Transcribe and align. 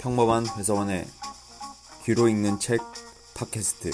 평범한 0.00 0.44
회사원의 0.56 1.04
귀로 2.04 2.28
읽는 2.28 2.58
책 2.58 2.80
팟캐스트 3.36 3.90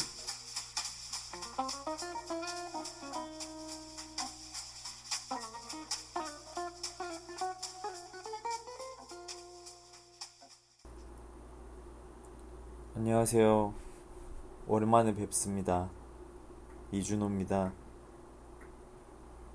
안녕하세요. 12.96 13.72
오랜만에 14.66 15.14
뵙습니다. 15.14 15.88
이준호입니다. 16.90 17.72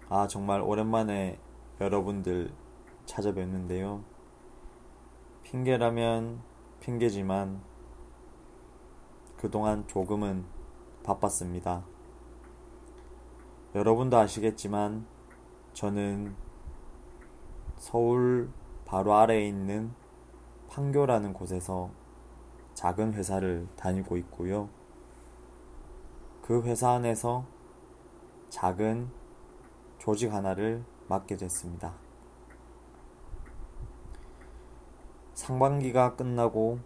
아, 0.09 0.27
정말 0.27 0.61
오랜만에 0.61 1.39
여러분들 1.79 2.51
찾아뵙는데요. 3.05 4.16
핑계라면 5.49 6.41
핑계지만 6.81 7.61
그동안 9.37 9.87
조금은 9.87 10.43
바빴습니다. 11.03 11.85
여러분도 13.73 14.17
아시겠지만 14.17 15.05
저는 15.71 16.35
서울 17.77 18.49
바로 18.83 19.13
아래에 19.13 19.47
있는 19.47 19.93
판교라는 20.67 21.31
곳에서 21.31 21.91
작은 22.73 23.13
회사를 23.13 23.69
다니고 23.77 24.17
있고요. 24.17 24.67
그 26.41 26.61
회사 26.63 26.91
안에서 26.91 27.45
작은 28.49 29.09
조직 29.97 30.33
하나를 30.33 30.83
맡게 31.07 31.37
됐습니다. 31.37 32.06
상반기가 35.47 36.17
끝나고 36.17 36.77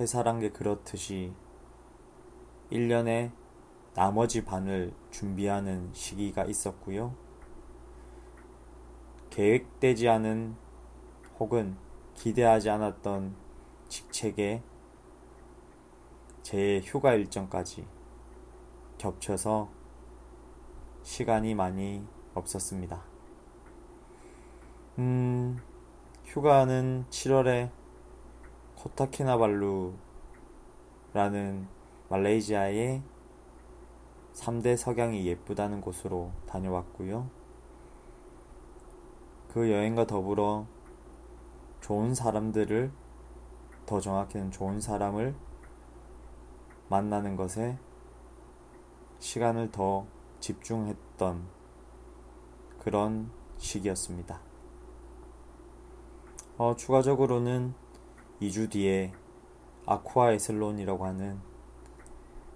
회사란 0.00 0.40
게 0.40 0.48
그렇듯이 0.48 1.34
1년에 2.72 3.30
나머지 3.92 4.42
반을 4.42 4.94
준비하는 5.10 5.90
시기가 5.92 6.46
있었고요. 6.46 7.14
계획되지 9.28 10.08
않은 10.08 10.56
혹은 11.38 11.76
기대하지 12.14 12.70
않았던 12.70 13.36
직책에 13.88 14.62
제 16.40 16.80
휴가 16.82 17.12
일정까지 17.12 17.86
겹쳐서 18.96 19.68
시간이 21.02 21.54
많이 21.54 22.02
없었습니다. 22.32 23.02
음, 25.00 25.60
휴가는 26.24 27.04
7월에 27.10 27.70
코타키나발루라는 28.76 29.94
말레이시아의 32.08 33.02
3대 34.32 34.76
석양이 34.76 35.26
예쁘다는 35.26 35.80
곳으로 35.80 36.32
다녀왔고요. 36.46 37.28
그 39.48 39.70
여행과 39.70 40.06
더불어 40.06 40.66
좋은 41.80 42.14
사람들을 42.14 42.90
더 43.86 44.00
정확히는 44.00 44.50
좋은 44.50 44.80
사람을 44.80 45.34
만나는 46.88 47.36
것에 47.36 47.78
시간을 49.18 49.70
더 49.70 50.06
집중했던 50.40 51.46
그런 52.80 53.30
시기였습니다. 53.58 54.53
어, 56.56 56.76
추가적으로는 56.76 57.74
2주 58.40 58.70
뒤에 58.70 59.12
아쿠아 59.86 60.30
에슬론이라고 60.34 61.04
하는 61.04 61.40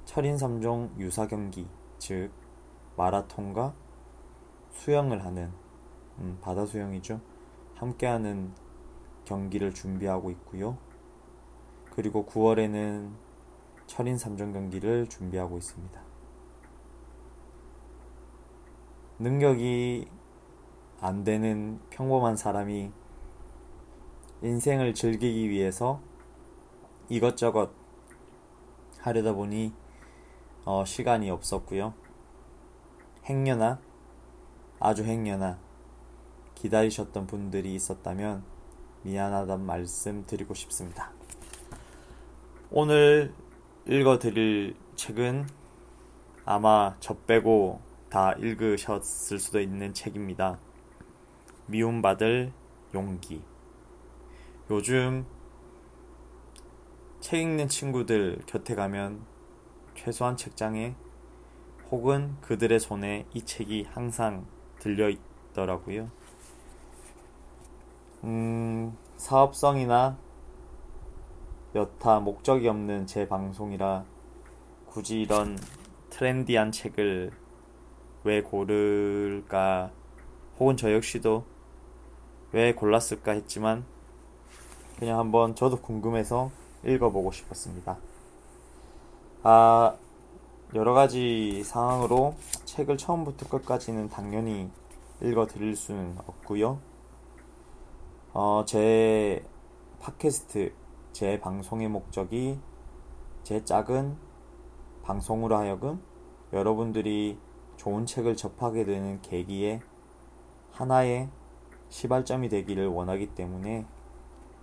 철인 0.04 0.36
3종 0.36 0.96
유사 1.00 1.26
경기, 1.26 1.66
즉 1.98 2.30
마라톤과 2.96 3.74
수영을 4.70 5.24
하는 5.24 5.50
음, 6.20 6.38
바다 6.40 6.64
수영이죠. 6.64 7.20
함께하는 7.74 8.52
경기를 9.24 9.74
준비하고 9.74 10.30
있고요. 10.30 10.78
그리고 11.90 12.24
9월에는 12.24 13.10
철인 13.86 14.14
3종 14.14 14.52
경기를 14.52 15.08
준비하고 15.08 15.58
있습니다. 15.58 16.00
능력이 19.18 20.08
안 21.00 21.24
되는 21.24 21.80
평범한 21.90 22.36
사람이 22.36 22.92
인생을 24.42 24.94
즐기기 24.94 25.50
위해서 25.50 26.00
이것저것 27.08 27.70
하려다 29.00 29.32
보니 29.32 29.72
어, 30.64 30.84
시간이 30.84 31.30
없었고요. 31.30 31.94
행여나 33.24 33.80
아주 34.80 35.04
행여나 35.04 35.58
기다리셨던 36.54 37.26
분들이 37.26 37.74
있었다면 37.74 38.44
미안하단 39.02 39.64
말씀 39.64 40.24
드리고 40.26 40.54
싶습니다. 40.54 41.10
오늘 42.70 43.32
읽어드릴 43.86 44.76
책은 44.94 45.46
아마 46.44 46.96
저 47.00 47.14
빼고 47.14 47.80
다 48.10 48.32
읽으셨을 48.32 49.38
수도 49.38 49.60
있는 49.60 49.94
책입니다. 49.94 50.58
미움받을 51.66 52.52
용기. 52.94 53.42
요즘 54.70 55.24
책 57.20 57.40
읽는 57.40 57.68
친구들 57.68 58.42
곁에 58.44 58.74
가면 58.74 59.24
최소한 59.94 60.36
책장에 60.36 60.94
혹은 61.90 62.36
그들의 62.42 62.78
손에 62.78 63.24
이 63.32 63.46
책이 63.46 63.86
항상 63.90 64.44
들려 64.78 65.08
있더라고요. 65.08 66.10
음, 68.24 68.94
사업성이나 69.16 70.18
여타 71.74 72.20
목적이 72.20 72.68
없는 72.68 73.06
제 73.06 73.26
방송이라 73.26 74.04
굳이 74.84 75.22
이런 75.22 75.58
트렌디한 76.10 76.72
책을 76.72 77.30
왜 78.24 78.42
고를까 78.42 79.92
혹은 80.58 80.76
저 80.76 80.92
역시도 80.92 81.46
왜 82.52 82.74
골랐을까 82.74 83.32
했지만 83.32 83.86
그냥 84.98 85.20
한번 85.20 85.54
저도 85.54 85.80
궁금해서 85.80 86.50
읽어보고 86.84 87.30
싶었습니다. 87.30 87.98
아, 89.44 89.96
여러 90.74 90.92
가지 90.92 91.62
상황으로 91.62 92.34
책을 92.64 92.98
처음부터 92.98 93.48
끝까지는 93.48 94.08
당연히 94.08 94.68
읽어 95.22 95.46
드릴 95.46 95.76
수는 95.76 96.16
없고요. 96.26 96.80
어, 98.32 98.64
제 98.66 99.44
팟캐스트, 100.00 100.72
제 101.12 101.38
방송의 101.38 101.88
목적이 101.88 102.58
제 103.44 103.64
작은 103.64 104.16
방송으로 105.04 105.56
하여금 105.56 106.02
여러분들이 106.52 107.38
좋은 107.76 108.04
책을 108.04 108.36
접하게 108.36 108.84
되는 108.84 109.22
계기에 109.22 109.80
하나의 110.72 111.28
시발점이 111.88 112.48
되기를 112.48 112.88
원하기 112.88 113.28
때문에 113.36 113.86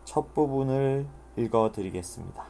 첫 0.06 0.34
부분을 0.34 1.06
읽어 1.36 1.72
드리겠습니다. 1.72 2.46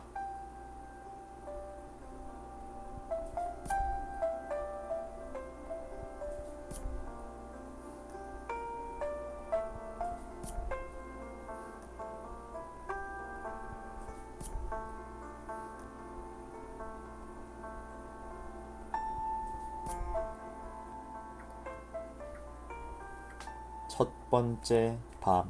첫 23.88 24.10
번째 24.30 24.98
밤 25.22 25.50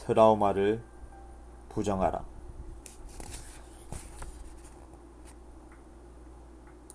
트라우마를 0.00 0.82
부정하라. 1.68 2.24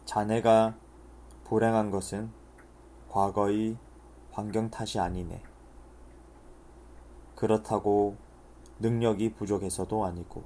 자네가 0.06 0.76
불행한 1.44 1.92
것은 1.92 2.32
과거의 3.10 3.78
환경 4.32 4.72
탓이 4.72 5.00
아니네. 5.00 5.44
그렇다고 7.36 8.18
능력이 8.80 9.34
부족해서도 9.36 10.04
아니고, 10.04 10.44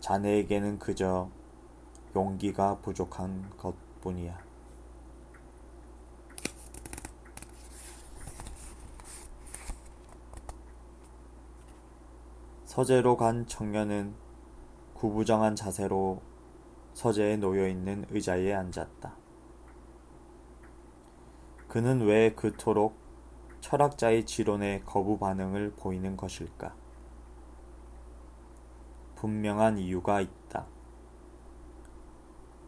자네에게는 0.00 0.78
그저 0.78 1.30
용기가 2.14 2.76
부족한 2.78 3.56
것 3.56 3.74
뿐이야. 4.02 4.41
서재로 12.72 13.18
간 13.18 13.46
청년은 13.46 14.14
구부정한 14.94 15.54
자세로 15.54 16.22
서재에 16.94 17.36
놓여 17.36 17.68
있는 17.68 18.06
의자에 18.08 18.54
앉았다. 18.54 19.14
그는 21.68 22.00
왜 22.06 22.32
그토록 22.32 22.96
철학자의 23.60 24.24
지론에 24.24 24.80
거부 24.86 25.18
반응을 25.18 25.74
보이는 25.76 26.16
것일까? 26.16 26.74
분명한 29.16 29.76
이유가 29.76 30.22
있다. 30.22 30.64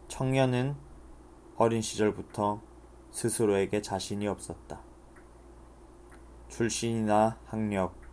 청년은 0.07 0.75
어린 1.55 1.81
시절부터 1.81 2.61
스스로에게 3.09 3.81
자신이 3.81 4.27
없었다. 4.27 4.81
출신이나 6.49 7.39
학력, 7.47 8.04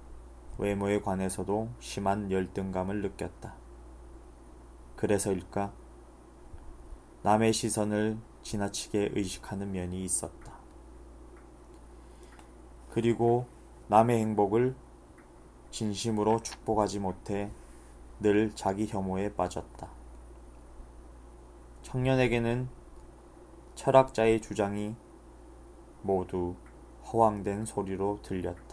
외모에 0.62 1.00
관해서도 1.00 1.70
심한 1.80 2.30
열등감을 2.30 3.02
느꼈다. 3.02 3.52
그래서일까? 4.94 5.72
남의 7.24 7.52
시선을 7.52 8.16
지나치게 8.42 9.10
의식하는 9.12 9.72
면이 9.72 10.04
있었다. 10.04 10.52
그리고 12.90 13.46
남의 13.88 14.20
행복을 14.20 14.76
진심으로 15.72 16.42
축복하지 16.42 17.00
못해 17.00 17.50
늘 18.20 18.54
자기 18.54 18.86
혐오에 18.86 19.34
빠졌다. 19.34 19.88
청년에게는 21.82 22.68
철학자의 23.74 24.40
주장이 24.40 24.94
모두 26.02 26.54
허황된 27.12 27.64
소리로 27.64 28.20
들렸다. 28.22 28.71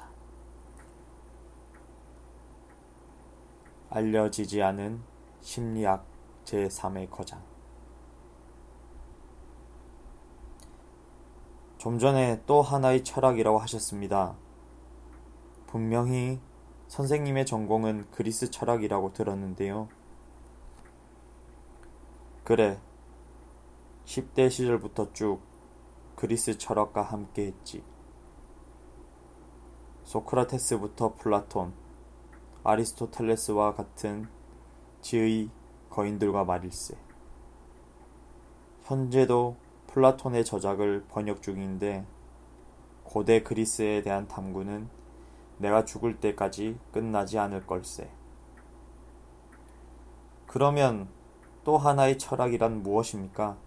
알려지지 3.90 4.62
않은 4.62 5.02
심리학 5.42 6.06
제3의 6.46 7.10
거장. 7.10 7.42
좀 11.78 11.98
전에 11.98 12.42
또 12.46 12.62
하나의 12.62 13.04
철학이라고 13.04 13.58
하셨습니다. 13.60 14.36
분명히 15.66 16.40
선생님의 16.88 17.46
전공은 17.46 18.08
그리스 18.12 18.52
철학이라고 18.52 19.14
들었는데요. 19.14 19.88
그래. 22.44 22.80
10대 24.06 24.50
시절부터 24.50 25.14
쭉 25.14 25.40
그리스 26.16 26.58
철학과 26.58 27.04
함께 27.04 27.46
했지. 27.46 27.84
소크라테스부터 30.04 31.14
플라톤, 31.14 31.74
아리스토텔레스와 32.70 33.74
같은 33.74 34.28
지의 35.02 35.50
거인들과 35.90 36.44
말일세. 36.44 36.96
현재도 38.84 39.56
플라톤의 39.88 40.46
저작을 40.46 41.06
번역 41.10 41.42
중인데 41.42 42.06
고대 43.04 43.42
그리스에 43.42 44.04
대한 44.04 44.28
탐구는 44.28 44.88
내가 45.58 45.84
죽을 45.84 46.20
때까지 46.20 46.78
끝나지 46.92 47.40
않을 47.40 47.66
걸세. 47.66 48.10
그러면 50.46 51.08
또 51.64 51.78
하나의 51.78 52.18
철학이란 52.18 52.84
무엇입니까? 52.84 53.58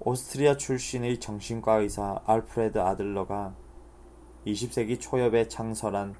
오스트리아 0.00 0.56
출신의 0.56 1.20
정신과 1.20 1.76
의사 1.76 2.20
알프레드 2.26 2.78
아들러가 2.78 3.54
20세기 4.46 5.00
초엽에 5.00 5.48
창설한 5.48 6.16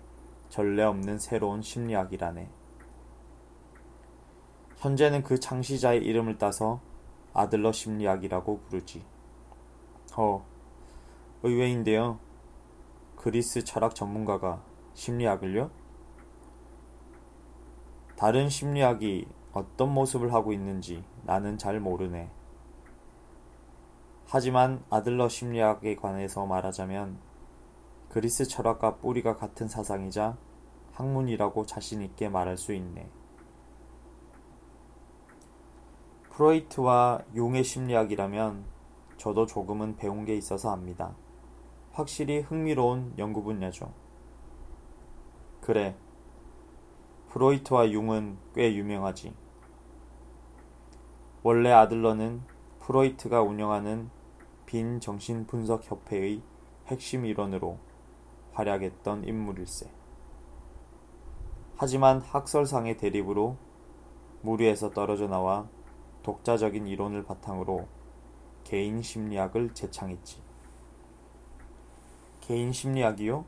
전례 0.48 0.82
없는 0.84 1.19
새로운 1.19 1.62
심리학이라네. 1.62 2.48
현재는 4.76 5.22
그 5.22 5.40
창시자의 5.40 6.04
이름을 6.04 6.38
따서 6.38 6.80
아들러 7.32 7.72
심리학이라고 7.72 8.60
부르지. 8.60 9.04
어, 10.16 10.44
의외인데요. 11.42 12.19
그리스 13.16 13.64
철학 13.64 13.94
전문가가 13.94 14.62
심리학을요? 14.94 15.70
다른 18.16 18.48
심리학이 18.48 19.26
어떤 19.52 19.92
모습을 19.94 20.32
하고 20.32 20.52
있는지 20.52 21.04
나는 21.24 21.58
잘 21.58 21.80
모르네. 21.80 22.30
하지만 24.26 24.82
아들러 24.90 25.28
심리학에 25.28 25.96
관해서 25.96 26.46
말하자면 26.46 27.31
그리스 28.12 28.44
철학과 28.44 28.97
뿌리가 28.97 29.37
같은 29.37 29.69
사상이자 29.69 30.37
학문이라고 30.93 31.64
자신있게 31.64 32.29
말할 32.29 32.59
수 32.59 32.75
있네. 32.75 33.09
프로이트와 36.29 37.23
용의 37.35 37.64
심리학이라면 37.64 38.67
저도 39.17 39.47
조금은 39.47 39.97
배운 39.97 40.26
게 40.26 40.37
있어서 40.37 40.70
압니다. 40.70 41.17
확실히 41.93 42.41
흥미로운 42.41 43.14
연구 43.17 43.43
분야죠. 43.43 43.94
그래. 45.62 45.97
프로이트와 47.31 47.93
융은 47.93 48.37
꽤 48.55 48.75
유명하지. 48.75 49.32
원래 51.43 51.70
아들러는 51.70 52.43
프로이트가 52.81 53.41
운영하는 53.41 54.11
빈 54.67 55.00
정신분석협회의 55.00 56.43
핵심 56.88 57.25
일원으로 57.25 57.79
활약했던 58.52 59.25
인물일세. 59.25 59.90
하지만 61.76 62.20
학설상의 62.20 62.96
대립으로 62.96 63.56
무리에서 64.43 64.90
떨어져 64.90 65.26
나와 65.26 65.69
독자적인 66.22 66.87
이론을 66.87 67.25
바탕으로 67.25 67.88
개인 68.64 69.02
심리학을 69.02 69.75
재창했지. 69.75 70.40
개인 72.40 72.72
심리학이요? 72.72 73.44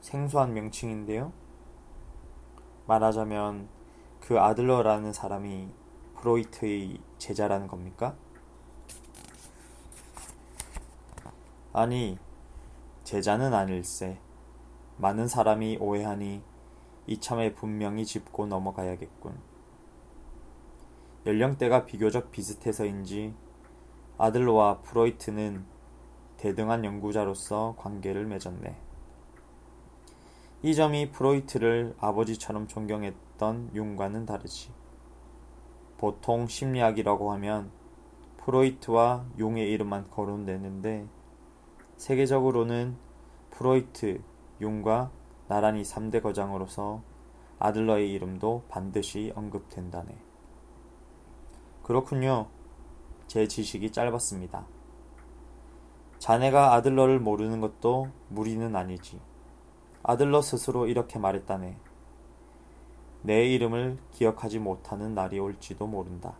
생소한 0.00 0.54
명칭인데요. 0.54 1.32
말하자면 2.86 3.68
그 4.20 4.38
아들러라는 4.38 5.12
사람이 5.12 5.68
프로이트의 6.16 7.00
제자라는 7.18 7.68
겁니까? 7.68 8.14
아니, 11.72 12.18
제자는 13.10 13.52
아닐세. 13.54 14.20
많은 14.98 15.26
사람이 15.26 15.78
오해하니 15.80 16.44
이참에 17.08 17.54
분명히 17.54 18.06
짚고 18.06 18.46
넘어가야겠군. 18.46 19.36
연령대가 21.26 21.86
비교적 21.86 22.30
비슷해서인지 22.30 23.34
아들로와 24.16 24.82
프로이트는 24.82 25.64
대등한 26.36 26.84
연구자로서 26.84 27.74
관계를 27.78 28.26
맺었네. 28.26 28.76
이 30.62 30.74
점이 30.76 31.10
프로이트를 31.10 31.96
아버지처럼 31.98 32.68
존경했던 32.68 33.72
융과는 33.74 34.24
다르지. 34.24 34.70
보통 35.98 36.46
심리학이라고 36.46 37.32
하면 37.32 37.72
프로이트와 38.36 39.24
용의 39.40 39.68
이름만 39.72 40.08
거론되는데 40.08 41.08
세계적으로는 42.00 42.96
프로이트, 43.50 44.22
용과 44.62 45.10
나란히 45.48 45.82
3대 45.82 46.22
거장으로서 46.22 47.02
아들러의 47.58 48.10
이름도 48.10 48.62
반드시 48.70 49.34
언급된다네. 49.36 50.16
그렇군요. 51.82 52.46
제 53.26 53.46
지식이 53.46 53.92
짧았습니다. 53.92 54.64
자네가 56.18 56.72
아들러를 56.72 57.20
모르는 57.20 57.60
것도 57.60 58.08
무리는 58.30 58.74
아니지. 58.74 59.20
아들러 60.02 60.40
스스로 60.40 60.86
이렇게 60.86 61.18
말했다네. 61.18 61.76
내 63.24 63.44
이름을 63.44 63.98
기억하지 64.12 64.58
못하는 64.58 65.14
날이 65.14 65.38
올지도 65.38 65.86
모른다. 65.86 66.32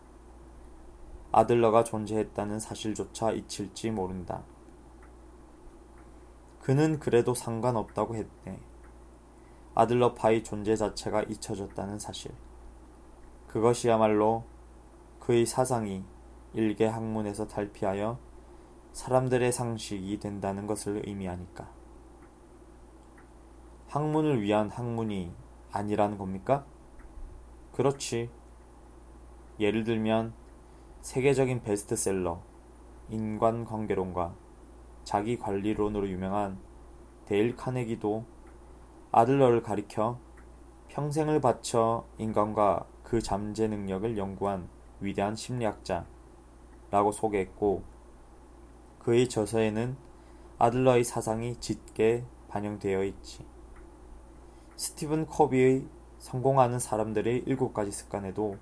아들러가 1.33 1.85
존재했다는 1.85 2.61
사실조차 2.61 3.33
잊힐지 3.33 3.91
모른다. 3.91 4.43
그는 6.61 6.99
그래도 6.99 7.35
상관없다고 7.35 8.15
했네. 8.15 8.61
아들러 9.75 10.15
파의 10.15 10.45
존재 10.45 10.77
자체가 10.77 11.23
잊혀졌다는 11.23 11.99
사실. 11.99 12.33
그것이야말로 13.47 14.45
그의 15.19 15.47
사상이 15.47 16.05
일개 16.53 16.87
학문에서 16.87 17.47
탈피하여 17.47 18.19
사람들의 18.93 19.53
상식이 19.53 20.19
된다는 20.19 20.67
것을 20.67 21.03
의미하니까. 21.07 21.69
학문을 23.89 24.43
위한 24.43 24.71
학문이 24.71 25.33
아니라는 25.73 26.19
겁니까? 26.19 26.65
그렇지. 27.73 28.31
예를 29.59 29.85
들면 29.85 30.33
세계적인 31.01 31.63
베스트셀러 31.63 32.41
인간관계론과 33.09 34.35
자기 35.05 35.39
관리론으로 35.39 36.09
유명한 36.09 36.59
데일 37.27 37.57
카네기도 37.57 38.25
아들러를 39.13 39.63
가리켜 39.63 40.19
평생을 40.89 41.41
바쳐 41.41 42.05
인간과 42.19 42.87
그 43.03 43.21
잠재 43.21 43.69
능력을 43.69 44.17
연구한 44.17 44.69
위대한 45.01 45.35
심리학자라고 45.37 47.13
소개했고 47.13 47.83
그의 48.99 49.29
저서에는 49.29 49.97
아들러의 50.59 51.05
사상이 51.05 51.57
짙게 51.57 52.25
반영되어 52.49 53.05
있지. 53.05 53.47
스티븐 54.77 55.27
커비의 55.27 55.87
성공하는 56.19 56.79
사람들의 56.79 57.45
일곱 57.47 57.73
가지 57.73 57.91
습관에도 57.91 58.59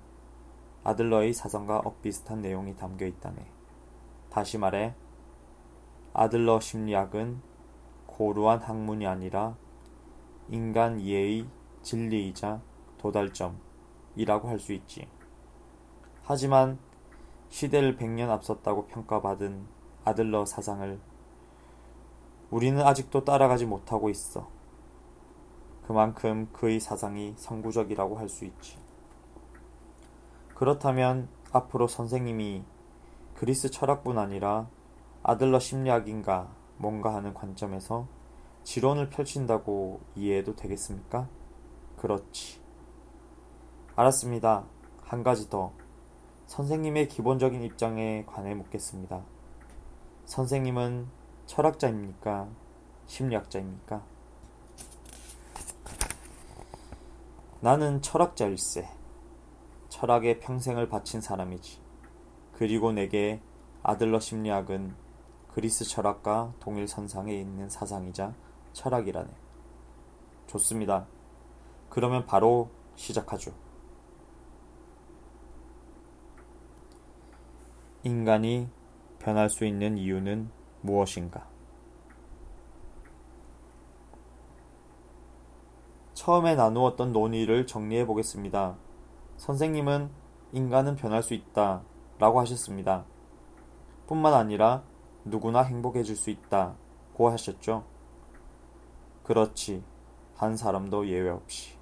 아들러의 0.83 1.33
사상과 1.33 1.79
엇비슷한 1.79 2.41
내용이 2.41 2.75
담겨 2.75 3.05
있다네. 3.05 3.45
다시 4.29 4.57
말해, 4.57 4.95
아들러 6.13 6.59
심리학은 6.59 7.41
고루한 8.07 8.59
학문이 8.59 9.07
아니라 9.07 9.55
인간 10.49 10.99
이해의 10.99 11.47
진리이자 11.81 12.61
도달점이라고 12.97 14.47
할 14.47 14.59
수 14.59 14.73
있지. 14.73 15.07
하지만 16.23 16.79
시대를 17.49 17.95
백년 17.95 18.29
앞섰다고 18.29 18.87
평가받은 18.87 19.65
아들러 20.05 20.45
사상을 20.45 20.99
우리는 22.51 22.81
아직도 22.81 23.23
따라가지 23.23 23.65
못하고 23.65 24.09
있어. 24.09 24.49
그만큼 25.87 26.49
그의 26.51 26.79
사상이 26.79 27.33
선구적이라고 27.37 28.17
할 28.17 28.29
수 28.29 28.45
있지. 28.45 28.77
그렇다면 30.55 31.29
앞으로 31.51 31.87
선생님이 31.87 32.63
그리스 33.35 33.71
철학뿐 33.71 34.17
아니라 34.17 34.67
아들러 35.21 35.59
심리학인가 35.59 36.49
뭔가 36.77 37.13
하는 37.13 37.33
관점에서 37.33 38.07
지론을 38.63 39.09
펼친다고 39.09 39.99
이해해도 40.15 40.55
되겠습니까? 40.55 41.27
그렇지. 41.97 42.61
알았습니다. 43.95 44.65
한 45.03 45.23
가지 45.23 45.49
더. 45.49 45.73
선생님의 46.45 47.09
기본적인 47.09 47.61
입장에 47.63 48.25
관해 48.25 48.55
묻겠습니다. 48.55 49.23
선생님은 50.25 51.07
철학자입니까? 51.47 52.47
심리학자입니까? 53.07 54.03
나는 57.59 58.01
철학자일세. 58.01 58.87
철학에 59.89 60.39
평생을 60.39 60.87
바친 60.87 61.19
사람이지. 61.19 61.81
그리고 62.53 62.93
내게 62.93 63.41
아들러 63.83 64.19
심리학은 64.19 65.08
그리스 65.53 65.83
철학과 65.83 66.53
동일 66.59 66.87
선상에 66.87 67.33
있는 67.33 67.69
사상이자 67.69 68.33
철학이라네. 68.73 69.29
좋습니다. 70.47 71.05
그러면 71.89 72.25
바로 72.25 72.69
시작하죠. 72.95 73.53
인간이 78.03 78.69
변할 79.19 79.49
수 79.49 79.65
있는 79.65 79.97
이유는 79.97 80.49
무엇인가? 80.81 81.47
처음에 86.13 86.55
나누었던 86.55 87.11
논의를 87.11 87.65
정리해 87.65 88.05
보겠습니다. 88.05 88.77
선생님은 89.37 90.09
인간은 90.51 90.95
변할 90.95 91.23
수 91.23 91.33
있다 91.33 91.81
라고 92.19 92.39
하셨습니다. 92.39 93.05
뿐만 94.07 94.33
아니라 94.33 94.83
누구나 95.29 95.61
행복해질 95.61 96.15
수 96.15 96.29
있다고 96.29 97.29
하셨죠. 97.29 97.83
그렇지. 99.23 99.83
한 100.35 100.55
사람도 100.57 101.07
예외 101.07 101.29
없이. 101.29 101.77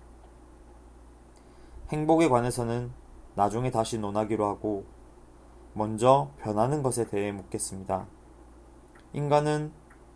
행복에 1.90 2.28
관해서는 2.28 2.92
나중에 3.36 3.72
다시 3.72 3.98
논하기로 3.98 4.46
하고 4.46 4.86
먼저 5.74 6.32
변하는 6.40 6.82
것에 6.82 7.08
대해 7.08 7.32
묻겠습니다. 7.32 8.08
인간은 9.14 9.72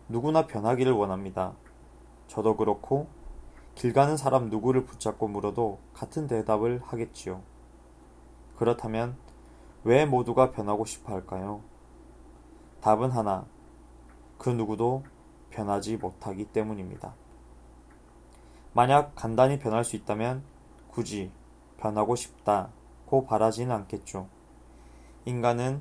누구나 0.08 0.46
변하기를 0.46 0.92
원합니다. 0.92 1.54
저도 2.26 2.56
그렇고 2.56 3.06
길 3.74 3.92
가는 3.92 4.16
사람 4.16 4.50
누구를 4.50 4.84
붙잡고 4.84 5.28
물어도 5.28 5.78
같은 5.94 6.26
대답을 6.26 6.82
하겠지요. 6.84 7.42
그렇다면 8.56 9.16
왜 9.84 10.04
모두가 10.04 10.50
변하고 10.50 10.84
싶어 10.84 11.12
할까요? 11.12 11.62
답은 12.82 13.12
하나. 13.12 13.46
그 14.38 14.50
누구도 14.50 15.04
변하지 15.50 15.98
못하기 15.98 16.46
때문입니다. 16.46 17.14
만약 18.72 19.14
간단히 19.14 19.60
변할 19.60 19.84
수 19.84 19.94
있다면 19.94 20.42
굳이 20.88 21.30
변하고 21.78 22.16
싶다고 22.16 23.24
바라지는 23.24 23.74
않겠죠. 23.74 24.28
인간은 25.26 25.80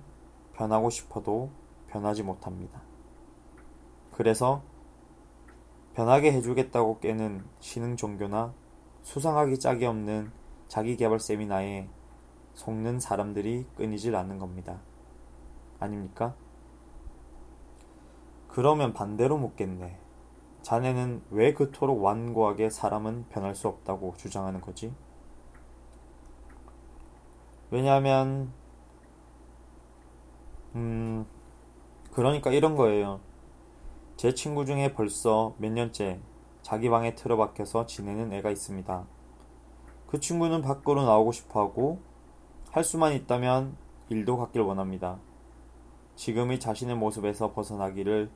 변하고 0.54 0.92
싶어도 0.92 1.50
변하지 1.88 2.22
못합니다. 2.22 2.82
그래서 4.12 4.62
변하게 5.96 6.32
해주겠다고 6.34 7.00
깨는 7.00 7.44
신흥 7.60 7.98
종교나 7.98 8.54
수상하기 9.02 9.60
짝이 9.60 9.86
없는 9.86 10.32
자기 10.68 10.96
개발 10.98 11.20
세미나에 11.20 11.90
속는 12.54 13.00
사람들이 13.00 13.66
끊이질 13.76 14.16
않는 14.16 14.38
겁니다. 14.38 14.80
아닙니까? 15.80 16.36
그러면 18.52 18.94
반대로 18.94 19.38
묻겠네. 19.38 19.98
자네는 20.62 21.24
왜 21.32 21.54
그토록 21.54 22.04
완고하게 22.04 22.70
사람은 22.70 23.28
변할 23.30 23.56
수 23.56 23.68
없다고 23.70 24.14
주장하는 24.18 24.60
거지? 24.60 24.94
왜냐하면, 27.72 28.52
음, 30.76 31.26
그러니까 32.12 32.52
이런 32.52 32.76
거예요. 32.76 33.22
제 34.18 34.34
친구 34.34 34.66
중에 34.66 34.94
벌써 34.94 35.56
몇 35.58 35.72
년째 35.72 36.20
자기 36.62 36.90
방에 36.90 37.16
틀어박혀서 37.16 37.86
지내는 37.86 38.34
애가 38.34 38.52
있습니다. 38.52 39.06
그 40.08 40.20
친구는 40.20 40.62
밖으로 40.62 41.06
나오고 41.06 41.32
싶어 41.32 41.62
하고 41.62 42.02
할 42.72 42.84
수만 42.84 43.14
있다면 43.14 43.78
일도 44.10 44.38
갖길 44.38 44.62
원합니다. 44.62 45.20
지금의 46.18 46.60
자신의 46.60 46.98
모습에서 46.98 47.54
벗어나기를 47.54 48.30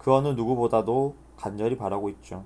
그 0.00 0.14
어느 0.14 0.28
누구보다도 0.28 1.14
간절히 1.36 1.76
바라고 1.76 2.08
있죠. 2.08 2.42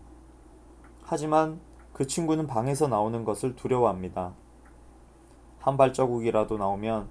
하지만 1.04 1.60
그 1.92 2.04
친구는 2.04 2.48
방에서 2.48 2.88
나오는 2.88 3.24
것을 3.24 3.54
두려워합니다. 3.54 4.32
한 5.60 5.76
발자국이라도 5.76 6.58
나오면 6.58 7.08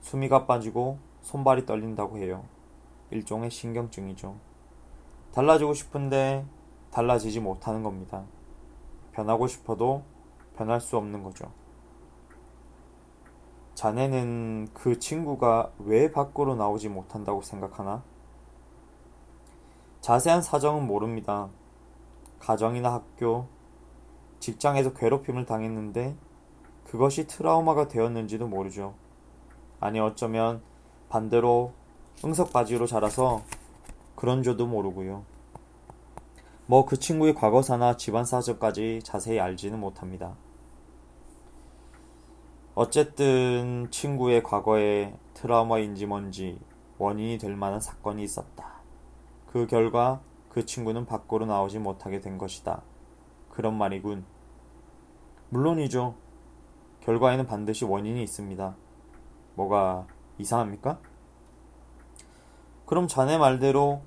숨이 0.00 0.28
가빠지고 0.28 0.98
손발이 1.22 1.66
떨린다고 1.66 2.18
해요. 2.18 2.44
일종의 3.10 3.50
신경증이죠. 3.50 4.36
달라지고 5.32 5.74
싶은데 5.74 6.46
달라지지 6.92 7.40
못하는 7.40 7.82
겁니다. 7.82 8.22
변하고 9.10 9.48
싶어도 9.48 10.04
변할 10.56 10.80
수 10.80 10.98
없는 10.98 11.24
거죠. 11.24 11.50
자네는 13.74 14.68
그 14.72 15.00
친구가 15.00 15.72
왜 15.80 16.12
밖으로 16.12 16.54
나오지 16.54 16.88
못한다고 16.90 17.42
생각하나? 17.42 18.04
자세한 20.00 20.42
사정은 20.42 20.86
모릅니다. 20.86 21.48
가정이나 22.38 22.92
학교, 22.92 23.46
직장에서 24.38 24.94
괴롭힘을 24.94 25.44
당했는데 25.44 26.16
그것이 26.84 27.26
트라우마가 27.26 27.88
되었는지도 27.88 28.48
모르죠. 28.48 28.94
아니 29.78 30.00
어쩌면 30.00 30.62
반대로 31.08 31.72
응석바지로 32.24 32.86
자라서 32.86 33.42
그런 34.16 34.42
줄도 34.42 34.66
모르고요. 34.66 35.24
뭐 36.66 36.84
그 36.86 36.98
친구의 36.98 37.34
과거사나 37.34 37.96
집안 37.96 38.24
사정까지 38.24 39.00
자세히 39.02 39.40
알지는 39.40 39.80
못합니다. 39.80 40.36
어쨌든 42.74 43.88
친구의 43.90 44.42
과거에 44.42 45.14
트라우마인지 45.34 46.06
뭔지 46.06 46.58
원인이 46.98 47.38
될 47.38 47.56
만한 47.56 47.80
사건이 47.80 48.22
있었다. 48.22 48.79
그 49.52 49.66
결과 49.66 50.20
그 50.48 50.64
친구는 50.64 51.06
밖으로 51.06 51.44
나오지 51.44 51.80
못하게 51.80 52.20
된 52.20 52.38
것이다. 52.38 52.82
그런 53.50 53.76
말이군. 53.76 54.24
물론이죠. 55.48 56.14
결과에는 57.00 57.46
반드시 57.46 57.84
원인이 57.84 58.22
있습니다. 58.22 58.76
뭐가 59.56 60.06
이상합니까? 60.38 61.00
그럼 62.86 63.08
자네 63.08 63.38
말대로 63.38 64.02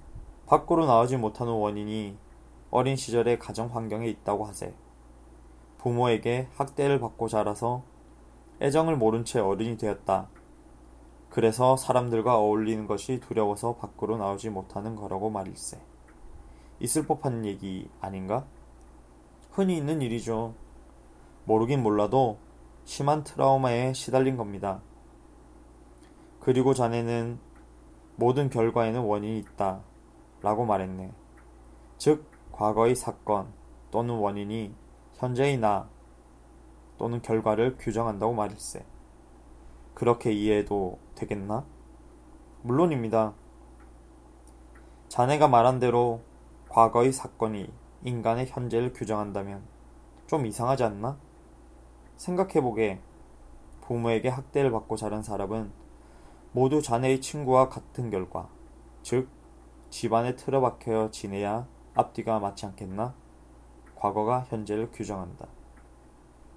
밖으로 0.46 0.86
나오지 0.86 1.18
못하는 1.18 1.52
원인이 1.52 2.18
어린 2.72 2.96
시절의 2.96 3.38
가정 3.40 3.68
환경에 3.68 4.08
있다고 4.08 4.46
하세. 4.46 4.74
부모에게 5.78 6.48
학대를 6.56 7.02
받고 7.02 7.28
자라서 7.28 7.84
애정을 8.62 8.96
모른 8.96 9.26
채 9.26 9.42
어른이 9.42 9.76
되었다. 9.78 10.30
그래서 11.34 11.76
사람들과 11.76 12.38
어울리는 12.38 12.86
것이 12.86 13.20
두려워서 13.20 13.78
밖으로 13.78 14.18
나오지 14.18 14.52
못하는 14.52 14.96
거라고 14.96 15.32
말일세. 15.32 15.82
있을 16.80 17.08
법한 17.08 17.44
얘기 17.46 17.90
아닌가? 18.00 18.46
흔히 19.50 19.76
있는 19.78 20.04
일이죠. 20.04 20.54
모르긴 21.46 21.82
몰라도 21.82 22.38
심한 22.84 23.24
트라우마에 23.24 23.94
시달린 23.94 24.38
겁니다. 24.38 24.84
그리고 26.40 26.76
자네는 26.76 27.40
모든 28.16 28.52
결과에는 28.52 29.02
원인이 29.02 29.40
있다. 29.40 29.82
라고 30.44 30.66
말했네. 30.66 31.12
즉, 31.98 32.30
과거의 32.52 32.94
사건 32.96 33.52
또는 33.90 34.20
원인이 34.20 34.72
현재의 35.16 35.58
나 35.58 35.90
또는 37.00 37.24
결과를 37.24 37.78
규정한다고 37.80 38.36
말일세. 38.36 38.93
그렇게 39.94 40.32
이해해도 40.32 40.98
되겠나? 41.16 41.66
물론입니다. 42.64 43.34
자네가 45.10 45.48
말한 45.48 45.80
대로 45.80 46.22
과거의 46.70 47.12
사건이 47.12 47.72
인간의 48.04 48.48
현재를 48.48 48.94
규정한다면 48.94 49.64
좀 50.28 50.46
이상하지 50.46 50.84
않나? 50.84 51.18
생각해보게 52.18 53.00
부모에게 53.82 54.30
학대를 54.30 54.72
받고 54.72 54.96
자란 54.96 55.22
사람은 55.22 55.72
모두 56.52 56.82
자네의 56.82 57.22
친구와 57.22 57.70
같은 57.70 58.10
결과, 58.10 58.50
즉, 59.02 59.28
집안에 59.90 60.36
틀어박혀 60.36 61.12
지내야 61.12 61.68
앞뒤가 61.94 62.40
맞지 62.40 62.66
않겠나? 62.66 63.14
과거가 63.96 64.46
현재를 64.50 64.90
규정한다. 64.92 65.48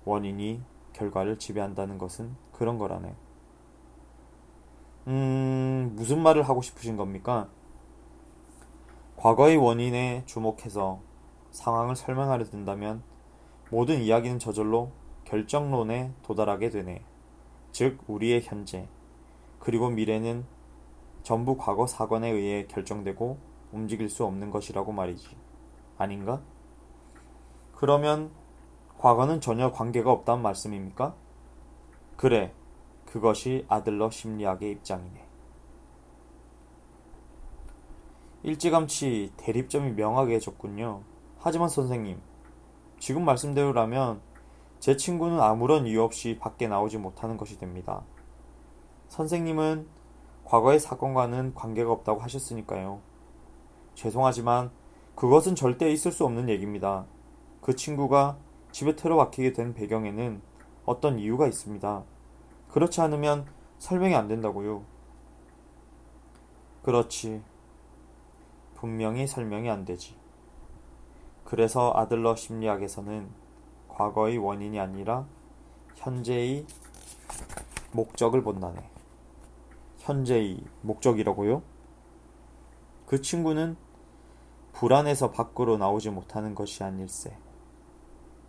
원인이 0.05 0.63
결과를 0.93 1.39
지배한다는 1.39 1.99
것은 1.99 2.35
그런 2.53 2.79
거라네. 2.79 3.15
음, 5.07 5.93
무슨 5.95 6.21
말을 6.21 6.43
하고 6.43 6.63
싶으신 6.63 6.97
겁니까? 6.97 7.49
과거의 9.17 9.57
원인에 9.57 10.25
주목해서 10.27 11.01
상황을 11.53 11.95
설명하려 11.95 12.45
든다면 12.45 13.03
모든 13.71 14.01
이야기는 14.01 14.39
저절로 14.39 14.91
결정론에 15.25 16.13
도달하게 16.23 16.71
되네. 16.71 17.03
즉, 17.73 17.99
우리의 18.09 18.43
현재, 18.43 18.89
그리고 19.59 19.91
미래는 19.91 20.45
전부 21.23 21.57
과거 21.57 21.87
사건에 21.87 22.31
의해 22.31 22.67
결정되고 22.67 23.39
움직일 23.73 24.09
수 24.09 24.25
없는 24.25 24.51
것이라고 24.51 24.93
말이지. 24.93 25.37
아닌가? 25.99 26.41
그러면 27.75 28.31
과거는 28.99 29.41
전혀 29.41 29.73
관계가 29.73 30.11
없다는 30.11 30.43
말씀입니까? 30.43 31.15
그래, 32.17 32.53
그것이 33.17 33.65
아들러 33.67 34.11
심리학의 34.11 34.73
입장이네. 34.73 35.27
일찌감치 38.43 39.33
대립점이 39.39 39.93
명확해 39.93 40.39
졌군요. 40.39 41.01
하지만 41.39 41.71
선생님, 41.71 42.21
지금 42.99 43.25
말씀대로라면 43.25 44.21
제 44.81 44.99
친구는 44.99 45.41
아무런 45.41 45.87
이유 45.87 46.03
없이 46.03 46.37
밖에 46.39 46.69
나오지 46.69 46.99
못하는 46.99 47.39
것이 47.39 47.59
됩니다. 47.59 48.03
선생님은 49.09 49.87
과거의 50.45 50.79
사건과는 50.79 51.55
관계가 51.55 51.91
없다고 51.91 52.21
하셨으니까요. 52.21 53.01
죄송하지만 53.95 54.71
그것은 55.15 55.55
절대 55.55 55.91
있을 55.91 56.13
수 56.13 56.27
없는 56.27 56.51
얘기입니다. 56.51 57.07
그 57.63 57.75
친구가 57.75 58.37
집에 58.73 58.95
틀어박히게 58.95 59.55
된 59.55 59.73
배경에는 59.73 60.43
어떤 60.85 61.19
이유가 61.19 61.47
있습니다. 61.47 62.05
그렇지 62.77 63.01
않으면 63.01 63.47
설명이 63.79 64.15
안 64.15 64.29
된다고요. 64.29 64.85
그렇지. 66.83 67.43
분명히 68.75 69.27
설명이 69.27 69.71
안 69.71 69.87
되지. 69.87 70.15
그래서 71.47 71.95
아들러 71.97 72.37
심리학에서는 72.37 73.31
과거의 73.89 74.37
원인이 74.37 74.79
아니라 74.79 75.25
현재의 75.95 76.67
목적을 77.93 78.43
본다네. 78.43 78.87
현재의 80.01 80.63
목적이라고요? 80.83 81.63
그 83.07 83.23
친구는 83.23 83.79
불안해서 84.75 85.31
밖으로 85.31 85.79
나오지 85.79 86.11
못하는 86.11 86.55
것이 86.55 86.85
아닐세. 86.85 87.39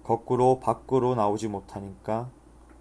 거꾸로 0.04 0.60
밖으로 0.60 1.16
나오지 1.16 1.48
못하니까 1.48 2.30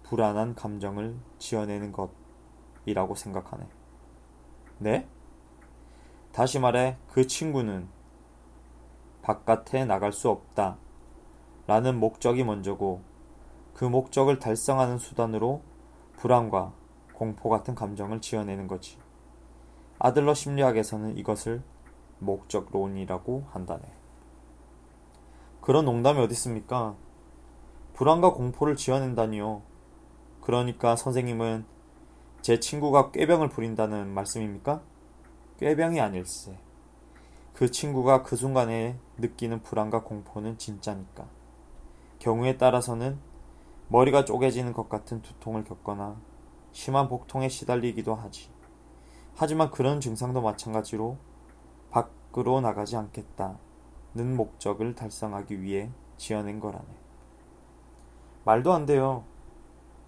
불안한 0.09 0.55
감정을 0.55 1.17
지어내는 1.37 1.91
것이라고 1.91 3.15
생각하네. 3.15 3.67
네? 4.79 5.07
다시 6.31 6.59
말해, 6.59 6.97
그 7.09 7.27
친구는 7.27 7.89
바깥에 9.21 9.83
나갈 9.83 10.13
수 10.13 10.29
없다. 10.29 10.77
라는 11.65 11.99
목적이 11.99 12.45
먼저고, 12.45 13.01
그 13.73 13.83
목적을 13.83 14.39
달성하는 14.39 14.97
수단으로 14.97 15.61
불안과 16.15 16.71
공포 17.13 17.49
같은 17.49 17.75
감정을 17.75 18.21
지어내는 18.21 18.67
거지. 18.67 18.97
아들러 19.99 20.33
심리학에서는 20.33 21.17
이것을 21.17 21.61
목적론이라고 22.19 23.47
한다네. 23.49 23.83
그런 25.59 25.83
농담이 25.83 26.21
어디 26.21 26.31
있습니까? 26.31 26.95
불안과 27.93 28.31
공포를 28.31 28.77
지어낸다니요. 28.77 29.66
그러니까 30.47 30.95
선생님은 30.95 31.65
제 32.41 32.57
친구가 32.57 33.11
꾀병을 33.11 33.49
부린다는 33.49 34.07
말씀입니까? 34.07 34.81
꾀병이 35.59 35.99
아닐세. 35.99 36.57
그 37.53 37.69
친구가 37.69 38.23
그 38.23 38.37
순간에 38.37 38.97
느끼는 39.17 39.61
불안과 39.61 40.03
공포는 40.03 40.57
진짜니까. 40.57 41.27
경우에 42.19 42.55
따라서는 42.55 43.19
머리가 43.89 44.23
쪼개지는 44.23 44.71
것 44.71 44.87
같은 44.87 45.21
두통을 45.21 45.65
겪거나 45.65 46.15
심한 46.71 47.09
복통에 47.09 47.49
시달리기도 47.49 48.15
하지. 48.15 48.49
하지만 49.35 49.69
그런 49.69 49.99
증상도 49.99 50.41
마찬가지로 50.41 51.17
밖으로 51.89 52.61
나가지 52.61 52.95
않겠다는 52.95 53.57
목적을 54.37 54.95
달성하기 54.95 55.61
위해 55.61 55.91
지어낸 56.15 56.61
거라네. 56.61 56.87
말도 58.45 58.71
안 58.71 58.85
돼요. 58.85 59.25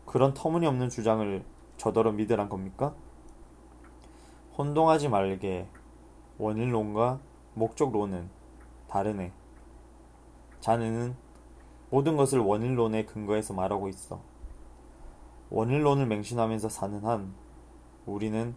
그런 0.09 0.33
터무니없는 0.33 0.89
주장을 0.89 1.45
저더러 1.77 2.11
믿으란 2.13 2.49
겁니까? 2.49 2.95
혼동하지 4.57 5.07
말게 5.07 5.67
원인론과 6.39 7.19
목적론은 7.53 8.27
다르네. 8.87 9.31
자네는 10.61 11.15
모든 11.91 12.17
것을 12.17 12.39
원인론에 12.39 13.05
근거해서 13.05 13.53
말하고 13.53 13.87
있어. 13.87 14.19
원일론을 15.51 16.07
맹신하면서 16.07 16.69
사는 16.69 17.05
한 17.05 17.35
우리는 18.07 18.55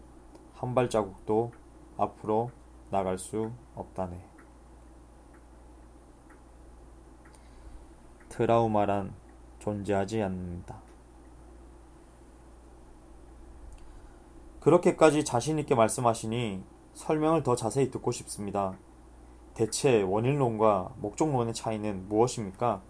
한 0.55 0.73
발자국도 0.73 1.51
앞으로 1.97 2.49
나갈 2.89 3.19
수 3.19 3.51
없다네. 3.75 4.19
트라우마란 8.29 9.13
존재하지 9.59 10.23
않는다. 10.23 10.82
그렇게까지 14.63 15.25
자신있게 15.25 15.75
말씀하시니 15.75 16.63
설명을 16.93 17.43
더 17.43 17.53
자세히 17.53 17.91
듣고 17.91 18.13
싶습니다. 18.13 18.77
대체 19.55 20.01
원인론과 20.01 20.93
목적론의 20.99 21.53
차이는 21.53 22.07
무엇입니까? 22.07 22.81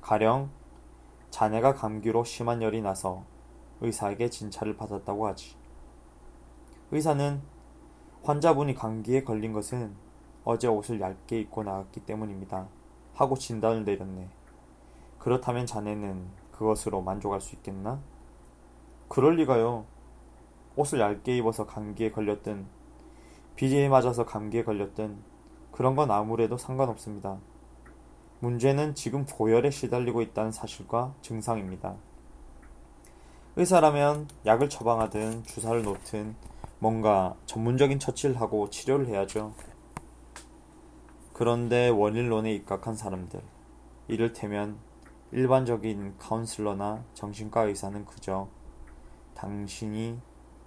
가령 0.00 0.48
자네가 1.28 1.74
감기로 1.74 2.24
심한 2.24 2.62
열이 2.62 2.80
나서 2.80 3.24
의사에게 3.82 4.30
진찰을 4.30 4.78
받았다고 4.78 5.26
하지. 5.26 5.54
의사는 6.92 7.42
환자분이 8.22 8.74
감기에 8.74 9.24
걸린 9.24 9.52
것은 9.52 9.94
어제 10.44 10.66
옷을 10.66 10.98
얇게 10.98 11.40
입고 11.40 11.62
나갔기 11.62 12.06
때문입니다. 12.06 12.68
하고 13.12 13.36
진단을 13.36 13.84
내렸네. 13.84 14.30
그렇다면 15.18 15.66
자네는 15.66 16.26
그것으로 16.52 17.02
만족할 17.02 17.42
수 17.42 17.54
있겠나? 17.54 18.00
그럴 19.08 19.36
리가요. 19.36 19.91
옷을 20.76 21.00
얇게 21.00 21.36
입어서 21.38 21.66
감기에 21.66 22.10
걸렸든, 22.10 22.66
비지에 23.56 23.88
맞아서 23.88 24.24
감기에 24.24 24.64
걸렸든, 24.64 25.18
그런 25.70 25.96
건 25.96 26.10
아무래도 26.10 26.56
상관없습니다. 26.56 27.38
문제는 28.40 28.94
지금 28.94 29.24
고열에 29.24 29.70
시달리고 29.70 30.22
있다는 30.22 30.52
사실과 30.52 31.14
증상입니다. 31.22 31.94
의사라면 33.56 34.28
약을 34.46 34.68
처방하든 34.68 35.44
주사를 35.44 35.82
놓든 35.82 36.34
뭔가 36.78 37.36
전문적인 37.46 37.98
처치를 37.98 38.40
하고 38.40 38.68
치료를 38.70 39.06
해야죠. 39.06 39.54
그런데 41.32 41.88
원일론에 41.88 42.52
입각한 42.54 42.96
사람들, 42.96 43.40
이를테면 44.08 44.78
일반적인 45.32 46.16
카운슬러나 46.18 47.04
정신과 47.14 47.62
의사는 47.64 48.04
그저 48.04 48.48
당신이 49.34 50.18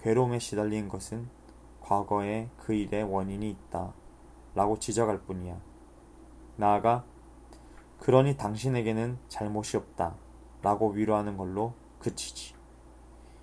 괴로움에 0.06 0.38
시달린 0.38 0.88
것은 0.88 1.28
과거에 1.82 2.48
그 2.60 2.76
일의 2.76 3.02
원인이 3.02 3.50
있다 3.50 3.92
라고 4.54 4.78
지적할 4.78 5.22
뿐이야. 5.22 5.60
나아가 6.58 7.04
그러니 7.98 8.38
당신에게는 8.38 9.18
잘못이 9.30 9.78
없다. 9.78 10.16
라고 10.62 10.92
위로하는 10.92 11.38
걸로 11.38 11.74
그치지. 11.98 12.54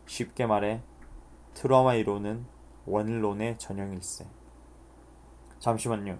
쉽게 0.06 0.46
말해, 0.46 0.82
트라우마 1.54 1.94
이론은 1.94 2.46
원론의 2.86 3.58
전형일세. 3.58 4.28
잠시만요. 5.58 6.16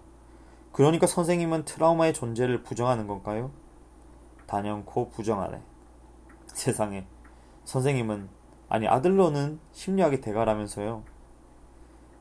그러니까 0.73 1.07
선생님은 1.07 1.67
트라우마의 1.67 2.15
존재를 2.15 2.65
부정하는 2.65 3.07
건가요? 3.07 3.53
단연코 4.49 5.11
부정하래. 5.11 5.63
세상에. 6.49 7.07
선생님은, 7.63 8.42
아니, 8.73 8.89
아들러는 8.89 9.61
심리학의 9.73 10.23
대가라면서요. 10.23 11.03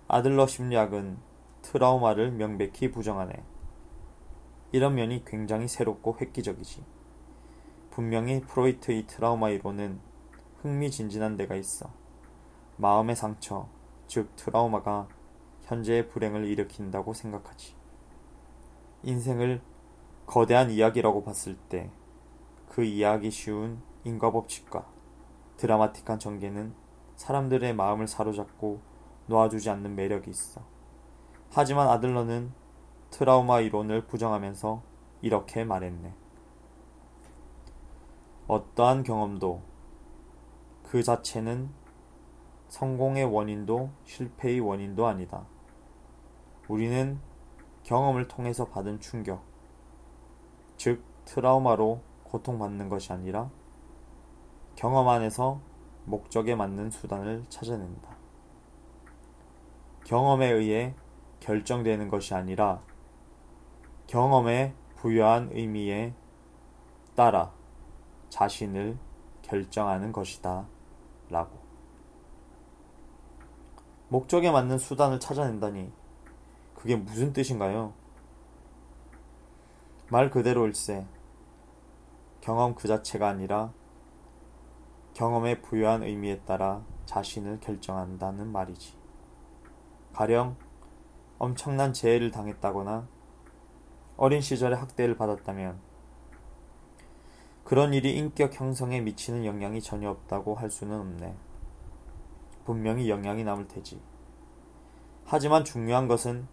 아들러 0.10 0.46
심리학은 0.46 1.18
트라우마를 1.62 2.32
명백히 2.32 2.92
부정하네. 2.92 3.42
이런 4.74 4.96
면이 4.96 5.24
굉장히 5.24 5.70
새롭고 5.70 6.18
획기적이지. 6.20 6.84
분명히 7.92 8.42
프로이트의 8.42 9.08
트라우마 9.08 9.50
이론은 9.52 10.02
흥미진진한 10.62 11.38
데가 11.38 11.56
있어. 11.56 11.90
마음의 12.76 13.16
상처, 13.16 13.70
즉 14.08 14.36
트라우마가 14.36 15.08
현재의 15.62 16.10
불행을 16.10 16.44
일으킨다고 16.48 17.14
생각하지. 17.14 17.76
인생을 19.04 19.62
거대한 20.26 20.70
이야기라고 20.70 21.24
봤을 21.24 21.56
때 21.70 21.90
그 22.72 22.84
이해하기 22.86 23.32
쉬운 23.32 23.82
인과 24.06 24.32
법칙과 24.32 24.86
드라마틱한 25.62 26.18
전개는 26.18 26.74
사람들의 27.18 27.76
마음을 27.76 28.08
사로잡고 28.08 28.82
놓아주지 29.28 29.70
않는 29.70 29.96
매력이 29.96 30.32
있어. 30.32 30.60
하지만 31.52 31.88
아들러는 31.88 32.52
트라우마 33.12 33.60
이론을 33.60 34.08
부정하면서 34.08 34.82
이렇게 35.22 35.64
말했네. 35.64 36.16
어떠한 38.48 39.04
경험도 39.04 39.62
그 40.82 41.04
자체는 41.04 41.70
성공의 42.68 43.26
원인도 43.26 43.92
실패의 44.06 44.62
원인도 44.62 45.06
아니다. 45.06 45.46
우리는 46.70 47.20
경험을 47.84 48.28
통해서 48.28 48.66
받은 48.66 49.00
충격, 49.00 49.44
즉 50.76 51.04
트라우마로 51.26 52.02
고통받는 52.24 52.90
것이 52.90 53.14
아니라 53.14 53.52
경험 54.76 55.08
안에서 55.10 55.62
목적에 56.06 56.56
맞는 56.56 56.90
수단을 56.90 57.46
찾아낸다. 57.50 58.10
경험에 60.04 60.50
의해 60.50 60.96
결정되는 61.40 62.10
것이 62.10 62.34
아니라 62.34 62.82
경험에 64.08 64.74
부여한 64.96 65.52
의미에 65.54 66.14
따라 67.16 67.52
자신을 68.30 68.98
결정하는 69.42 70.12
것이다. 70.12 70.68
라고. 71.30 71.60
목적에 74.10 74.52
맞는 74.52 74.78
수단을 74.78 75.20
찾아낸다니 75.20 75.92
그게 76.76 76.96
무슨 76.96 77.32
뜻인가요? 77.32 77.94
말 80.10 80.30
그대로일세. 80.30 81.08
경험 82.42 82.76
그 82.76 82.88
자체가 82.88 83.30
아니라 83.30 83.72
경험에 85.14 85.62
부여한 85.62 86.04
의미에 86.04 86.40
따라 86.42 86.84
자신을 87.06 87.60
결정한다는 87.60 88.52
말이지. 88.52 88.96
가령 90.14 90.56
엄청난 91.38 91.94
재해를 91.94 92.32
당했다거나 92.32 93.08
어린 94.18 94.42
시절에 94.42 94.76
학대를 94.76 95.18
받았다면 95.18 95.80
그런 97.64 97.94
일이 97.94 98.18
인격 98.18 98.60
형성에 98.60 99.02
미치는 99.02 99.46
영향이 99.46 99.82
전혀 99.82 100.10
없다고 100.10 100.56
할 100.56 100.70
수는 100.70 101.00
없네. 101.00 101.36
분명히 102.66 103.10
영향이 103.10 103.44
남을 103.44 103.68
테지. 103.68 104.02
하지만 105.26 105.64
중요한 105.64 106.08
것은 106.08 106.48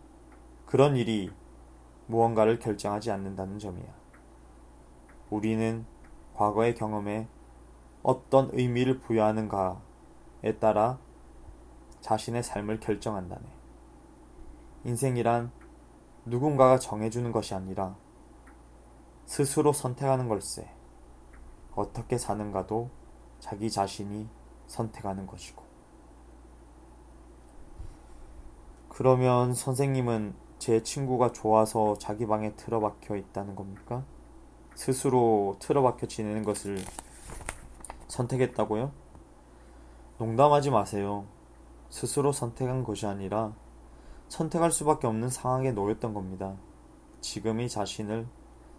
그런 0.65 0.97
일이 0.97 1.31
무언가를 2.07 2.59
결정하지 2.59 3.11
않는다는 3.11 3.59
점이야. 3.59 3.93
우리는 5.31 5.85
과거의 6.35 6.75
경험에 6.75 7.29
어떤 8.03 8.51
의미를 8.53 9.01
부여하는가에 9.01 10.59
따라 10.61 10.99
자신의 12.01 12.43
삶을 12.43 12.81
결정한다네. 12.81 13.45
인생이란 14.85 15.51
누군가가 16.25 16.79
정해주는 16.79 17.33
것이 17.33 17.55
아니라 17.55 17.97
스스로 19.27 19.73
선택하는 19.73 20.29
걸세. 20.29 20.71
어떻게 21.75 22.19
사는가도 22.19 22.91
자기 23.41 23.71
자신이 23.71 24.29
선택하는 24.67 25.27
것이고. 25.27 25.63
그러면 28.89 29.55
선생님은 29.55 30.35
제 30.59 30.83
친구가 30.83 31.33
좋아서 31.33 31.97
자기 31.99 32.27
방에 32.27 32.55
틀어박혀 32.57 33.17
있다는 33.17 33.55
겁니까? 33.55 34.05
스스로 34.75 35.57
틀어박혀 35.61 36.07
지내는 36.07 36.43
것을 36.43 36.79
선택했다고요? 38.09 38.91
농담하지 40.19 40.71
마세요. 40.71 41.27
스스로 41.89 42.33
선택한 42.33 42.85
것이 42.85 43.07
아니라 43.07 43.53
선택할 44.29 44.73
수밖에 44.73 45.07
없는 45.07 45.31
상황에 45.31 45.73
놓였던 45.73 46.13
겁니다. 46.13 46.57
지금의 47.21 47.69
자신을 47.69 48.27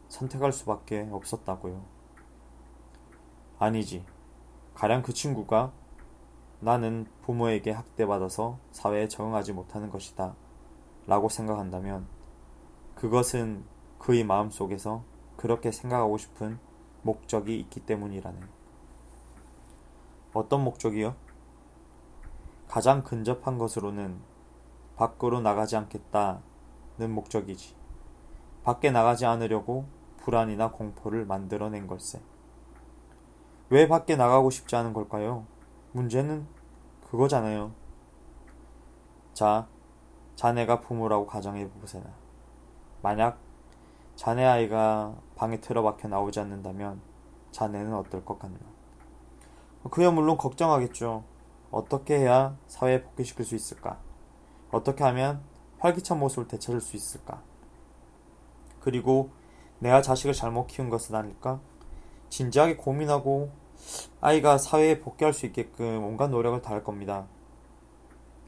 선택할 0.10 0.52
수밖에 0.52 1.08
없었다고요. 1.12 1.82
아니지. 3.58 4.06
가령 4.74 5.02
그 5.02 5.14
친구가 5.14 5.72
나는 6.60 7.08
부모에게 7.24 7.72
학대받아서 7.72 8.60
사회에 8.72 9.08
적응하지 9.08 9.54
못하는 9.54 9.90
것이다. 9.90 10.36
라고 11.08 11.30
생각한다면 11.30 12.08
그것은 12.96 13.64
그의 13.98 14.24
마음 14.24 14.50
속에서 14.50 15.04
그렇게 15.38 15.72
생각하고 15.72 16.18
싶은 16.18 16.60
목적이 17.02 17.60
있기 17.60 17.80
때문이라네. 17.82 18.59
어떤 20.34 20.64
목적이요? 20.64 21.16
가장 22.68 23.04
근접한 23.04 23.58
것으로는 23.58 24.20
밖으로 24.96 25.42
나가지 25.42 25.76
않겠다는 25.76 26.42
목적이지. 27.10 27.76
밖에 28.64 28.92
나가지 28.92 29.26
않으려고 29.26 29.86
불안이나 30.18 30.72
공포를 30.72 31.26
만들어낸 31.26 31.88
걸세. 31.88 32.22
왜 33.70 33.88
밖에 33.88 34.16
나가고 34.16 34.50
싶지 34.50 34.76
않은 34.76 34.94
걸까요? 34.94 35.46
문제는 35.94 36.46
그거잖아요. 37.10 37.72
자, 39.34 39.68
자네가 40.36 40.82
부모라고 40.82 41.26
가정해 41.26 41.70
보세요. 41.70 42.04
만약 43.02 43.40
자네 44.16 44.46
아이가 44.46 45.16
방에 45.36 45.60
틀어박혀 45.62 46.08
나오지 46.08 46.40
않는다면 46.42 47.02
자네는 47.52 47.94
어떨 47.94 48.26
것 48.26 48.38
같나? 48.38 48.60
그야 49.92 50.12
물론 50.12 50.38
걱정하겠죠. 50.38 51.24
어떻게 51.72 52.20
해야 52.20 52.58
사회에 52.68 53.04
복귀시킬 53.04 53.46
수 53.46 53.56
있을까? 53.56 54.00
어떻게 54.72 55.04
하면 55.04 55.42
활기찬 55.80 56.20
모습을 56.20 56.48
되찾을 56.48 56.82
수 56.82 56.96
있을까? 56.96 57.42
그리고 58.82 59.32
내가 59.80 60.02
자식을 60.02 60.34
잘못 60.34 60.68
키운 60.68 60.90
것은 60.90 61.16
아닐까? 61.16 61.60
진지하게 62.30 62.76
고민하고 62.76 63.52
아이가 64.22 64.58
사회에 64.58 65.00
복귀할 65.00 65.34
수 65.34 65.46
있게끔 65.46 66.04
온갖 66.04 66.28
노력을 66.28 66.62
다할 66.62 66.84
겁니다. 66.84 67.28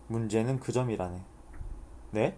문제는 0.08 0.60
그 0.60 0.72
점이라네. 0.72 1.24
네? 2.12 2.38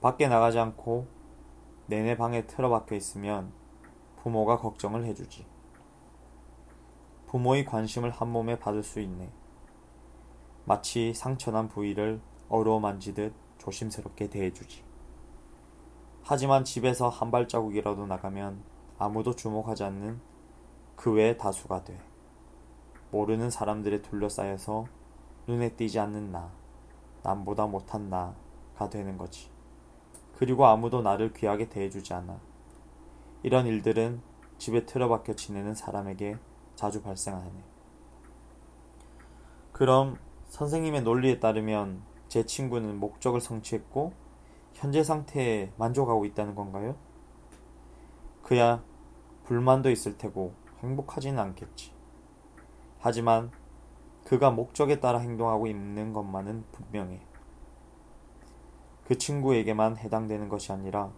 밖에 0.00 0.28
나가지 0.28 0.58
않고 0.58 1.06
내내 1.86 2.16
방에 2.16 2.46
틀어박혀 2.46 2.96
있으면 2.96 3.52
부모가 4.16 4.58
걱정을 4.58 5.04
해주지. 5.04 5.46
부모의 7.34 7.64
관심을 7.64 8.12
한 8.12 8.30
몸에 8.30 8.60
받을 8.60 8.84
수 8.84 9.00
있네. 9.00 9.28
마치 10.66 11.12
상처난 11.12 11.66
부위를 11.66 12.20
어루어 12.48 12.78
만지듯 12.78 13.34
조심스럽게 13.58 14.30
대해주지. 14.30 14.84
하지만 16.22 16.62
집에서 16.62 17.08
한 17.08 17.32
발자국이라도 17.32 18.06
나가면 18.06 18.62
아무도 19.00 19.34
주목하지 19.34 19.82
않는 19.82 20.20
그 20.94 21.10
외의 21.10 21.36
다수가 21.36 21.82
돼. 21.82 21.98
모르는 23.10 23.50
사람들에 23.50 24.02
둘러싸여서 24.02 24.86
눈에 25.48 25.70
띄지 25.70 25.98
않는 25.98 26.30
나, 26.30 26.52
남보다 27.24 27.66
못한 27.66 28.10
나가 28.10 28.88
되는 28.88 29.18
거지. 29.18 29.50
그리고 30.36 30.66
아무도 30.66 31.02
나를 31.02 31.32
귀하게 31.32 31.68
대해주지 31.68 32.14
않아. 32.14 32.38
이런 33.42 33.66
일들은 33.66 34.22
집에 34.58 34.86
틀어박혀 34.86 35.34
지내는 35.34 35.74
사람에게 35.74 36.38
자주 36.74 37.02
발생하네. 37.02 37.50
그럼 39.72 40.18
선생님의 40.46 41.02
논리에 41.02 41.40
따르면 41.40 42.02
제 42.28 42.44
친구는 42.44 43.00
목적을 43.00 43.40
성취했고 43.40 44.12
현재 44.72 45.02
상태에 45.02 45.72
만족하고 45.76 46.24
있다는 46.24 46.54
건가요? 46.54 46.96
그야 48.42 48.82
불만도 49.44 49.90
있을 49.90 50.18
테고 50.18 50.54
행복하지는 50.80 51.38
않겠지. 51.38 51.92
하지만 52.98 53.50
그가 54.24 54.50
목적에 54.50 55.00
따라 55.00 55.18
행동하고 55.18 55.66
있는 55.66 56.12
것만은 56.12 56.64
분명해. 56.72 57.20
그 59.06 59.18
친구에게만 59.18 59.98
해당되는 59.98 60.48
것이 60.48 60.72
아니라 60.72 61.10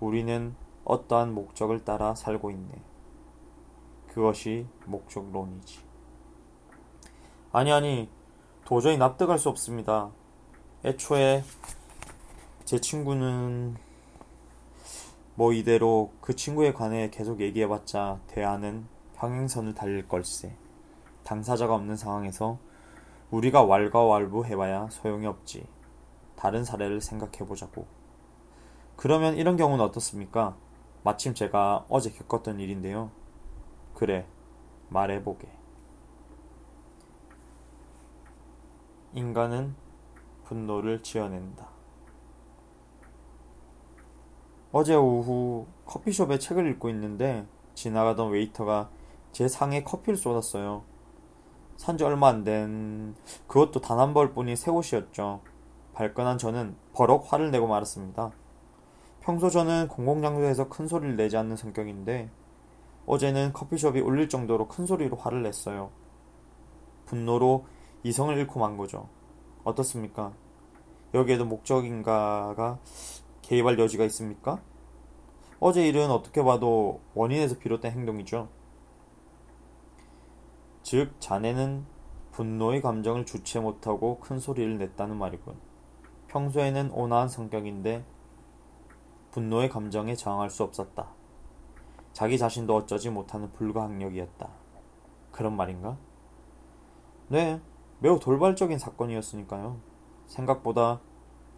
우리는 0.00 0.54
어떠한 0.84 1.34
목적을 1.34 1.84
따라 1.84 2.14
살고 2.14 2.50
있네. 2.50 2.93
그것이 4.14 4.64
목적론이지. 4.86 5.80
아니, 7.50 7.72
아니, 7.72 8.08
도저히 8.64 8.96
납득할 8.96 9.40
수 9.40 9.48
없습니다. 9.48 10.12
애초에 10.84 11.42
제 12.64 12.80
친구는 12.80 13.76
뭐 15.34 15.52
이대로 15.52 16.12
그 16.20 16.36
친구에 16.36 16.72
관해 16.72 17.10
계속 17.10 17.40
얘기해봤자 17.40 18.20
대화는 18.28 18.86
평행선을 19.16 19.74
달릴 19.74 20.06
걸세. 20.06 20.54
당사자가 21.24 21.74
없는 21.74 21.96
상황에서 21.96 22.58
우리가 23.32 23.64
왈가왈부 23.64 24.44
해봐야 24.46 24.88
소용이 24.90 25.26
없지. 25.26 25.66
다른 26.36 26.62
사례를 26.62 27.00
생각해보자고. 27.00 27.84
그러면 28.94 29.36
이런 29.36 29.56
경우는 29.56 29.84
어떻습니까? 29.84 30.56
마침 31.02 31.34
제가 31.34 31.84
어제 31.88 32.12
겪었던 32.12 32.60
일인데요. 32.60 33.23
그래, 33.94 34.26
말해보게. 34.88 35.48
인간은 39.14 39.74
분노를 40.44 41.02
지어낸다. 41.02 41.68
어제 44.72 44.94
오후 44.94 45.66
커피숍에 45.86 46.38
책을 46.38 46.68
읽고 46.72 46.88
있는데 46.90 47.46
지나가던 47.74 48.30
웨이터가 48.30 48.90
제 49.32 49.46
상에 49.46 49.84
커피를 49.84 50.16
쏟았어요. 50.16 50.82
산지 51.76 52.04
얼마 52.04 52.28
안 52.28 52.44
된 52.44 53.14
그것도 53.46 53.80
단 53.80 53.98
한 54.00 54.14
벌뿐인 54.14 54.56
새 54.56 54.70
옷이었죠. 54.70 55.40
발끈한 55.92 56.38
저는 56.38 56.76
버럭 56.92 57.32
화를 57.32 57.52
내고 57.52 57.68
말았습니다. 57.68 58.32
평소 59.20 59.48
저는 59.48 59.88
공공장소에서 59.88 60.68
큰 60.68 60.88
소리를 60.88 61.16
내지 61.16 61.36
않는 61.36 61.56
성격인데 61.56 62.30
어제는 63.06 63.52
커피숍이 63.52 64.00
울릴 64.00 64.28
정도로 64.28 64.68
큰 64.68 64.86
소리로 64.86 65.16
화를 65.16 65.42
냈어요. 65.42 65.90
분노로 67.06 67.66
이성을 68.02 68.36
잃고 68.36 68.60
만 68.60 68.76
거죠. 68.76 69.08
어떻습니까? 69.64 70.32
여기에도 71.12 71.44
목적인가가 71.44 72.78
개입할 73.42 73.78
여지가 73.78 74.04
있습니까? 74.04 74.60
어제 75.60 75.86
일은 75.86 76.10
어떻게 76.10 76.42
봐도 76.42 77.00
원인에서 77.14 77.58
비롯된 77.58 77.92
행동이죠. 77.92 78.48
즉, 80.82 81.14
자네는 81.18 81.86
분노의 82.32 82.82
감정을 82.82 83.24
주체 83.26 83.60
못하고 83.60 84.18
큰 84.18 84.38
소리를 84.38 84.76
냈다는 84.76 85.16
말이군. 85.16 85.54
평소에는 86.28 86.90
온화한 86.90 87.28
성격인데 87.28 88.04
분노의 89.30 89.68
감정에 89.68 90.14
저항할 90.16 90.50
수 90.50 90.62
없었다. 90.62 91.08
자기 92.14 92.38
자신도 92.38 92.74
어쩌지 92.76 93.10
못하는 93.10 93.52
불가항력이었다. 93.52 94.48
그런 95.32 95.56
말인가? 95.56 95.98
네, 97.28 97.60
매우 97.98 98.20
돌발적인 98.20 98.78
사건이었으니까요. 98.78 99.80
생각보다 100.26 101.00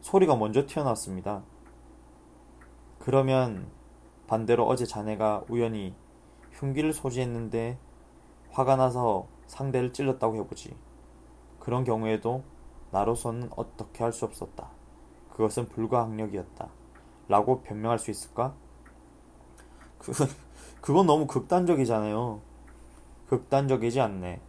소리가 0.01 0.35
먼저 0.35 0.66
튀어나왔습니다. 0.66 1.42
그러면 2.99 3.71
반대로 4.27 4.66
어제 4.66 4.87
자네가 4.87 5.45
우연히 5.51 5.95
흉기를 6.53 6.95
소지했는데 6.95 7.79
화가 8.51 8.77
나서 8.77 9.29
상대를 9.47 9.92
찔렀다고 9.92 10.37
해보지. 10.37 10.75
그런 11.61 11.85
경우에도 11.85 12.45
나로서는 12.92 13.51
어떻게 13.57 14.03
할 14.03 14.12
수 14.12 14.25
없었다. 14.25 14.71
그것은 15.33 15.69
불가항력이었다. 15.69 16.71
라고 17.29 17.61
변명할 17.61 17.99
수 17.99 18.11
있을까? 18.11 18.55
그, 19.99 20.12
그건 20.87 21.07
너무 21.07 21.27
극단적이잖아요. 21.27 22.40
극단적이지 23.29 24.01
않네. 24.01 24.40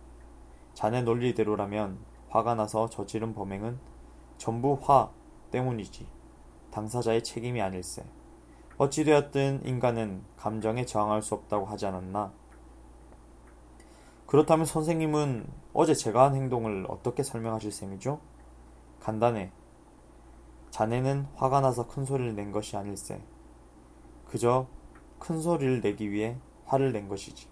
자네 0.76 1.02
논리대로라면 1.02 1.97
화가 2.30 2.54
나서 2.54 2.88
저지른 2.89 3.34
범행은 3.34 3.80
전부 4.38 4.78
화 4.80 5.10
때문이지. 5.50 6.06
당사자의 6.69 7.23
책임이 7.23 7.60
아닐세. 7.60 8.06
어찌되었든 8.78 9.65
인간은 9.65 10.21
감정에 10.38 10.86
저항할 10.86 11.23
수 11.23 11.34
없다고 11.34 11.65
하지 11.65 11.88
않았나? 11.88 12.32
그렇다면 14.28 14.67
선생님은 14.67 15.47
어제 15.73 15.95
제가 15.95 16.26
한 16.26 16.36
행동을 16.36 16.86
어떻게 16.88 17.23
설명하실 17.23 17.71
셈이죠? 17.71 18.19
간단해. 19.00 19.52
자네는 20.69 21.30
화가 21.34 21.62
나서 21.62 21.88
큰 21.88 22.06
소리를 22.06 22.36
낸 22.36 22.52
것이 22.52 22.78
아닐세. 22.78 23.23
그저 24.28 24.67
큰 25.19 25.41
소리를 25.41 25.82
내기 25.82 26.12
위해 26.12 26.38
화를 26.65 26.91
낸 26.91 27.08
것이지. 27.08 27.47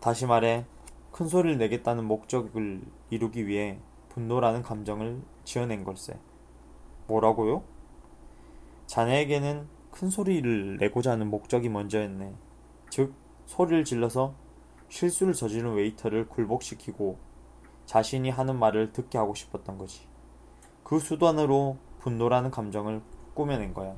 다시 0.00 0.26
말해, 0.26 0.64
큰 1.12 1.28
소리를 1.28 1.56
내겠다는 1.58 2.04
목적을 2.04 2.82
이루기 3.10 3.46
위해 3.46 3.78
분노라는 4.10 4.62
감정을 4.62 5.22
지어낸 5.44 5.84
걸세. 5.84 6.18
뭐라고요? 7.06 7.62
자네에게는 8.86 9.66
큰 9.90 10.10
소리를 10.10 10.76
내고자 10.78 11.12
하는 11.12 11.30
목적이 11.30 11.68
먼저였네. 11.68 12.34
즉, 12.90 13.14
소리를 13.46 13.84
질러서 13.84 14.34
실수를 14.88 15.34
저지른 15.34 15.74
웨이터를 15.74 16.28
굴복시키고 16.28 17.18
자신이 17.86 18.30
하는 18.30 18.58
말을 18.58 18.92
듣게 18.92 19.18
하고 19.18 19.34
싶었던 19.34 19.78
거지. 19.78 20.06
그 20.82 20.98
수단으로 20.98 21.78
분노라는 22.00 22.50
감정을 22.50 23.02
꾸며낸 23.34 23.72
거야. 23.74 23.96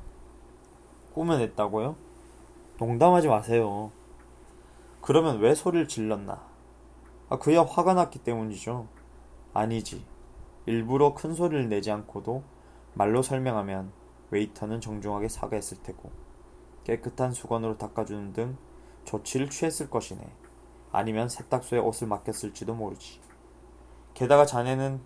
꾸며냈다고요? 1.17 1.95
농담하지 2.77 3.27
마세요. 3.27 3.91
그러면 5.01 5.39
왜 5.39 5.55
소리를 5.55 5.87
질렀나? 5.87 6.45
아, 7.29 7.39
그야 7.39 7.63
화가 7.63 7.95
났기 7.95 8.19
때문이죠. 8.19 8.87
아니지. 9.53 10.05
일부러 10.67 11.15
큰 11.15 11.33
소리를 11.33 11.69
내지 11.69 11.91
않고도 11.91 12.43
말로 12.93 13.23
설명하면 13.23 13.91
웨이터는 14.29 14.79
정중하게 14.79 15.27
사과했을 15.29 15.81
테고 15.81 16.11
깨끗한 16.83 17.31
수건으로 17.31 17.77
닦아주는 17.77 18.33
등 18.33 18.57
조치를 19.05 19.49
취했을 19.49 19.89
것이네. 19.89 20.21
아니면 20.91 21.29
세탁소에 21.29 21.79
옷을 21.79 22.07
맡겼을지도 22.07 22.75
모르지. 22.75 23.19
게다가 24.13 24.45
자네는 24.45 25.01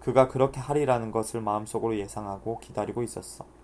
그가 0.00 0.28
그렇게 0.28 0.60
하리라는 0.60 1.10
것을 1.10 1.40
마음속으로 1.40 1.96
예상하고 1.98 2.58
기다리고 2.60 3.02
있었어. 3.02 3.55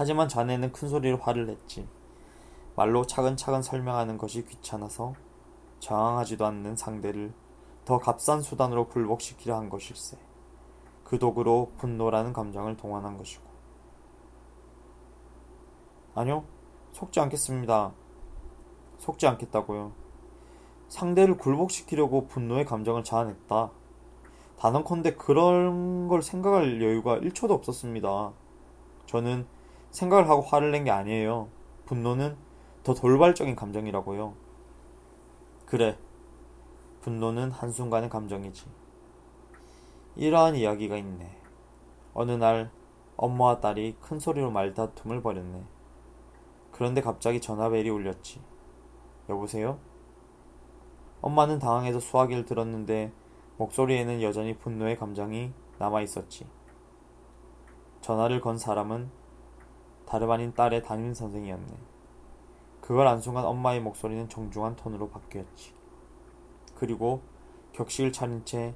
하지만 0.00 0.28
자네는 0.28 0.70
큰 0.70 0.88
소리로 0.88 1.16
화를 1.16 1.46
냈지. 1.46 1.88
말로 2.76 3.04
차근차근 3.04 3.62
설명하는 3.62 4.16
것이 4.16 4.46
귀찮아서 4.46 5.14
저항하지도 5.80 6.46
않는 6.46 6.76
상대를 6.76 7.32
더 7.84 7.98
값싼 7.98 8.40
수단으로 8.40 8.86
굴복시키려 8.86 9.56
한 9.56 9.68
것일세. 9.68 10.16
그 11.02 11.18
도구로 11.18 11.72
분노라는 11.78 12.32
감정을 12.32 12.76
동원한 12.76 13.16
것이고. 13.16 13.42
아니요, 16.14 16.44
속지 16.92 17.18
않겠습니다. 17.18 17.90
속지 18.98 19.26
않겠다고요. 19.26 19.90
상대를 20.86 21.38
굴복시키려고 21.38 22.28
분노의 22.28 22.66
감정을 22.66 23.02
자아냈다. 23.02 23.70
단언컨대 24.60 25.16
그런 25.16 26.06
걸 26.06 26.22
생각할 26.22 26.80
여유가 26.82 27.18
1초도 27.18 27.50
없었습니다. 27.50 28.30
저는 29.06 29.57
생각을 29.90 30.28
하고 30.28 30.42
화를 30.42 30.70
낸 30.70 30.84
게 30.84 30.90
아니에요. 30.90 31.48
분노는 31.86 32.36
더 32.84 32.94
돌발적인 32.94 33.56
감정이라고요. 33.56 34.34
그래. 35.66 35.98
분노는 37.02 37.50
한순간의 37.50 38.08
감정이지. 38.08 38.66
이러한 40.16 40.56
이야기가 40.56 40.96
있네. 40.96 41.36
어느 42.14 42.32
날 42.32 42.70
엄마와 43.16 43.60
딸이 43.60 43.96
큰 44.00 44.18
소리로 44.18 44.50
말다툼을 44.50 45.22
벌였네. 45.22 45.64
그런데 46.72 47.00
갑자기 47.00 47.40
전화벨이 47.40 47.88
울렸지. 47.90 48.40
여보세요? 49.28 49.78
엄마는 51.20 51.58
당황해서 51.58 52.00
수화기를 52.00 52.44
들었는데 52.44 53.12
목소리에는 53.56 54.22
여전히 54.22 54.56
분노의 54.56 54.96
감정이 54.96 55.52
남아 55.78 56.02
있었지. 56.02 56.46
전화를 58.00 58.40
건 58.40 58.56
사람은 58.56 59.10
다름 60.08 60.30
아닌 60.30 60.54
딸의 60.54 60.84
담임 60.84 61.12
선생이었네. 61.12 61.76
그걸 62.80 63.06
안 63.06 63.20
순간 63.20 63.44
엄마의 63.44 63.82
목소리는 63.82 64.26
정중한 64.30 64.74
톤으로 64.74 65.10
바뀌었지. 65.10 65.74
그리고 66.76 67.20
격식을 67.74 68.10
차린 68.10 68.42
채 68.46 68.74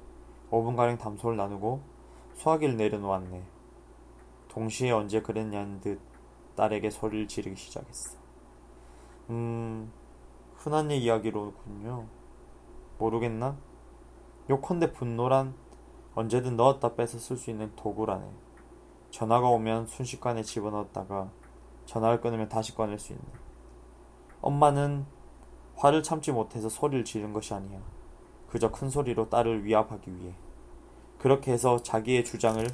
5분가량 0.51 0.99
담소를 0.99 1.35
나누고 1.35 1.81
수화기를 2.35 2.77
내려놓았네. 2.77 3.43
동시에 4.49 4.91
언제 4.91 5.23
그랬냐는 5.23 5.81
듯 5.81 5.99
딸에게 6.55 6.91
소리를 6.91 7.27
지르기 7.27 7.55
시작했어. 7.55 8.19
음, 9.31 9.91
흔한 10.57 10.91
이야기로군요. 10.91 12.05
모르겠나? 12.99 13.57
요컨대 14.51 14.93
분노란 14.93 15.55
언제든 16.13 16.57
넣었다 16.57 16.93
빼서 16.93 17.17
쓸 17.17 17.37
수 17.37 17.49
있는 17.49 17.75
도구라네. 17.75 18.42
전화가 19.13 19.47
오면 19.47 19.85
순식간에 19.85 20.41
집어넣었다가 20.41 21.29
전화를 21.85 22.19
끊으면 22.19 22.49
다시 22.49 22.73
꺼낼 22.73 22.97
수 22.97 23.13
있는. 23.13 23.23
엄마는 24.41 25.05
화를 25.75 26.01
참지 26.01 26.31
못해서 26.31 26.67
소리를 26.67 27.05
지른 27.05 27.31
것이 27.31 27.53
아니야. 27.53 27.79
그저 28.49 28.71
큰 28.71 28.89
소리로 28.89 29.29
딸을 29.29 29.65
위압하기 29.65 30.15
위해. 30.17 30.33
그렇게 31.19 31.51
해서 31.51 31.83
자기의 31.83 32.25
주장을 32.25 32.67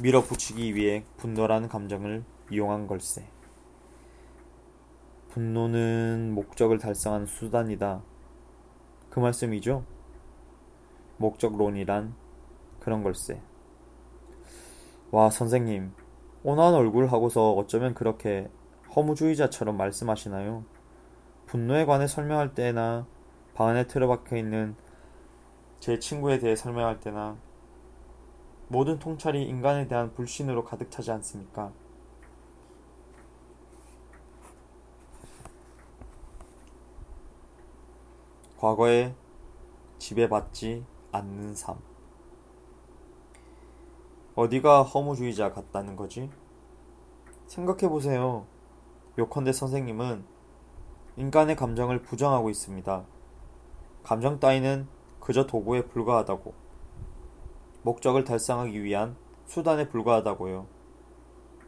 밀어붙이기 0.00 0.74
위해 0.74 1.04
분노라는 1.18 1.68
감정을 1.68 2.24
이용한 2.50 2.86
걸세. 2.86 3.28
분노는 5.28 6.32
목적을 6.34 6.78
달성하는 6.78 7.26
수단이다. 7.26 8.02
그 9.10 9.20
말씀이죠? 9.20 9.84
목적론이란 11.18 12.14
그런 12.80 13.02
걸세. 13.02 13.42
와, 15.10 15.30
선생님. 15.30 15.94
온화한 16.44 16.74
얼굴 16.74 17.06
하고서 17.06 17.52
어쩌면 17.52 17.94
그렇게 17.94 18.50
허무주의자처럼 18.94 19.78
말씀하시나요? 19.78 20.64
분노에 21.46 21.86
관해 21.86 22.06
설명할 22.06 22.54
때나 22.54 23.06
방 23.54 23.68
안에 23.68 23.86
틀어박혀 23.86 24.36
있는 24.36 24.76
제 25.80 25.98
친구에 25.98 26.38
대해 26.38 26.54
설명할 26.54 27.00
때나 27.00 27.38
모든 28.68 28.98
통찰이 28.98 29.44
인간에 29.44 29.88
대한 29.88 30.12
불신으로 30.12 30.64
가득 30.64 30.90
차지 30.90 31.10
않습니까? 31.10 31.72
과거에 38.58 39.14
지배받지 39.98 40.84
않는 41.12 41.54
삶. 41.54 41.87
어디가 44.38 44.84
허무주의자 44.84 45.50
같다는 45.52 45.96
거지? 45.96 46.30
생각해보세요. 47.48 48.46
요컨대 49.18 49.52
선생님은 49.52 50.24
인간의 51.16 51.56
감정을 51.56 52.02
부정하고 52.02 52.48
있습니다. 52.48 53.04
감정 54.04 54.38
따위는 54.38 54.86
그저 55.18 55.44
도구에 55.44 55.86
불과하다고. 55.86 56.54
목적을 57.82 58.22
달성하기 58.22 58.84
위한 58.84 59.16
수단에 59.46 59.88
불과하다고요. 59.88 60.68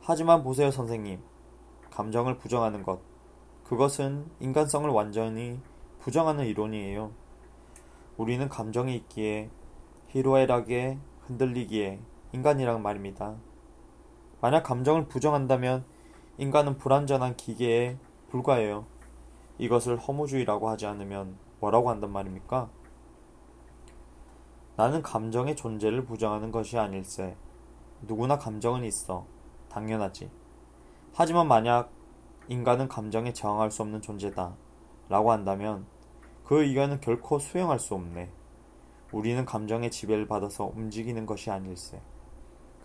하지만 0.01 0.45
보세요, 0.45 0.71
선생님. 0.71 1.21
감정을 1.91 2.39
부정하는 2.39 2.85
것. 2.85 3.01
그것은 3.65 4.31
인간성을 4.39 4.89
완전히 4.91 5.59
부정하는 5.99 6.47
이론이에요. 6.47 7.11
우리는 8.17 8.49
감정이 8.49 8.95
있기에 8.95 9.51
희로애락에 10.11 10.99
흔들리기에 11.27 12.10
인간이란 12.33 12.83
말입니다. 12.83 13.37
만약 14.41 14.63
감정을 14.63 15.07
부정한다면 15.09 15.85
인간은 16.39 16.79
불완전한 16.79 17.37
기계에 17.37 17.99
불과해요. 18.31 18.87
이것을 19.59 19.99
허무주의라고 19.99 20.69
하지 20.69 20.87
않으면 20.87 21.37
뭐라고 21.61 21.91
한단 21.91 22.13
말입니까? 22.13 22.71
나는 24.77 25.03
감정의 25.03 25.57
존재를 25.57 26.07
부정하는 26.07 26.51
것이 26.51 26.79
아닐세. 26.79 27.37
누구나 28.03 28.39
감정은 28.39 28.85
있어. 28.85 29.27
당연하지. 29.69 30.31
하지만 31.13 31.49
만약 31.49 31.91
인간은 32.49 32.89
감정에 32.89 33.33
저항할 33.33 33.71
수 33.71 33.83
없는 33.83 34.01
존재다. 34.01 34.55
라고 35.09 35.33
한다면 35.33 35.85
그 36.45 36.63
의견은 36.63 37.01
결코 37.01 37.39
수용할 37.39 37.79
수 37.79 37.95
없네. 37.95 38.31
우리는 39.13 39.45
감정의 39.45 39.91
지배를 39.91 40.27
받아서 40.27 40.73
움직이는 40.75 41.27
것이 41.27 41.51
아닐세. 41.51 42.01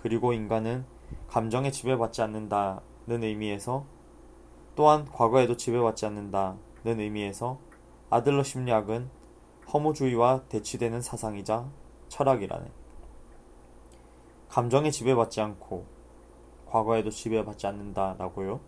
그리고 0.06 0.34
인간은 0.34 0.86
감정에 1.28 1.72
지배받지 1.72 2.22
않는다는 2.22 3.24
의미에서 3.24 3.88
또한 4.76 5.06
과거에도 5.12 5.58
지배받지 5.58 6.06
않는다는 6.06 6.60
의미에서 6.84 7.58
아들러 8.12 8.44
심리학은 8.44 9.10
허무주의와 9.74 10.44
대치되는 10.48 11.02
사상이자 11.02 11.68
철학이라네. 12.08 12.72
감정에 14.48 14.92
지배받지 14.92 15.42
않고 15.42 15.88
과거에도 16.68 17.10
지배받지 17.10 17.66
않는다라고요. 17.66 18.60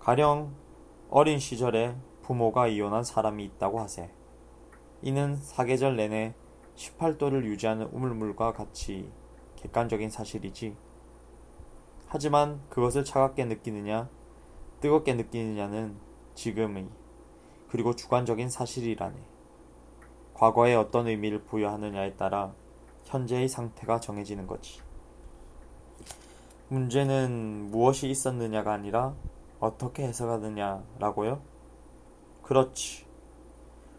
가령 0.00 0.52
어린 1.10 1.38
시절에 1.38 1.94
부모가 2.22 2.66
이혼한 2.66 3.04
사람이 3.04 3.44
있다고 3.44 3.78
하세. 3.78 4.10
이는 5.02 5.36
사계절 5.36 5.94
내내 5.94 6.34
18도를 6.74 7.44
유지하는 7.44 7.86
우물물과 7.92 8.52
같이 8.52 9.12
객관적인 9.66 10.10
사실이지. 10.10 10.76
하지만 12.06 12.60
그것을 12.68 13.04
차갑게 13.04 13.46
느끼느냐, 13.46 14.08
뜨겁게 14.80 15.14
느끼느냐는 15.14 15.96
지금의, 16.34 16.88
그리고 17.68 17.96
주관적인 17.96 18.48
사실이라네. 18.48 19.16
과거에 20.34 20.74
어떤 20.74 21.08
의미를 21.08 21.42
부여하느냐에 21.42 22.14
따라 22.14 22.54
현재의 23.04 23.48
상태가 23.48 23.98
정해지는 24.00 24.46
거지. 24.46 24.80
문제는 26.68 27.70
무엇이 27.70 28.08
있었느냐가 28.08 28.72
아니라 28.72 29.14
어떻게 29.58 30.04
해석하느냐라고요? 30.04 31.40
그렇지. 32.42 33.06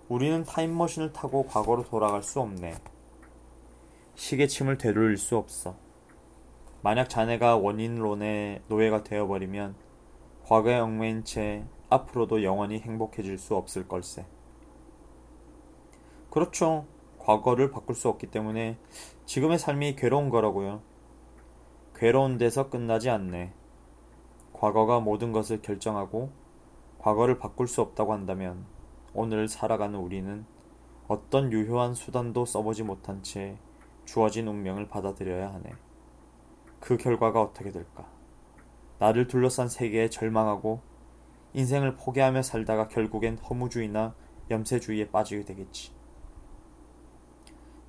우리는 0.08 0.44
타임머신을 0.44 1.12
타고 1.12 1.46
과거로 1.46 1.84
돌아갈 1.84 2.24
수 2.24 2.40
없네. 2.40 2.76
시계침을 4.18 4.80
되돌릴 4.80 5.16
수 5.18 5.38
없어. 5.38 5.76
만약 6.82 7.08
자네가 7.08 7.58
원인론의 7.58 8.64
노예가 8.68 9.04
되어버리면 9.04 9.76
과거에 10.44 10.80
얽매인 10.80 11.24
채 11.24 11.66
앞으로도 11.90 12.44
영원히 12.44 12.80
행복해질 12.80 13.38
수 13.38 13.56
없을 13.56 13.88
걸세. 13.88 14.26
그렇죠. 16.32 16.88
과거를 17.20 17.70
바꿀 17.70 17.96
수 17.96 18.10
없기 18.10 18.28
때문에 18.28 18.80
지금의 19.26 19.60
삶이 19.60 19.96
괴로운 19.96 20.30
거라고요. 20.30 20.82
괴로운 21.96 22.40
데서 22.40 22.72
끝나지 22.72 23.12
않네. 23.12 23.54
과거가 24.52 25.00
모든 25.00 25.32
것을 25.32 25.62
결정하고 25.62 26.32
과거를 26.98 27.38
바꿀 27.38 27.68
수 27.68 27.82
없다고 27.82 28.14
한다면 28.14 28.66
오늘 29.14 29.48
살아가는 29.48 29.98
우리는 30.00 30.46
어떤 31.08 31.52
유효한 31.52 31.94
수단도 31.94 32.46
써보지 32.46 32.82
못한 32.82 33.22
채 33.22 33.60
주어진 34.08 34.48
운명을 34.48 34.88
받아들여야 34.88 35.54
하네. 35.54 35.74
그 36.80 36.96
결과가 36.96 37.42
어떻게 37.42 37.72
될까? 37.72 38.08
나를 39.00 39.28
둘러싼 39.28 39.68
세계에 39.68 40.10
절망하고 40.10 40.80
인생을 41.54 41.98
포기하며 41.98 42.42
살다가 42.42 42.88
결국엔 42.88 43.38
허무주의나 43.38 44.16
염세주의에 44.50 45.10
빠지게 45.12 45.44
되겠지. 45.44 45.92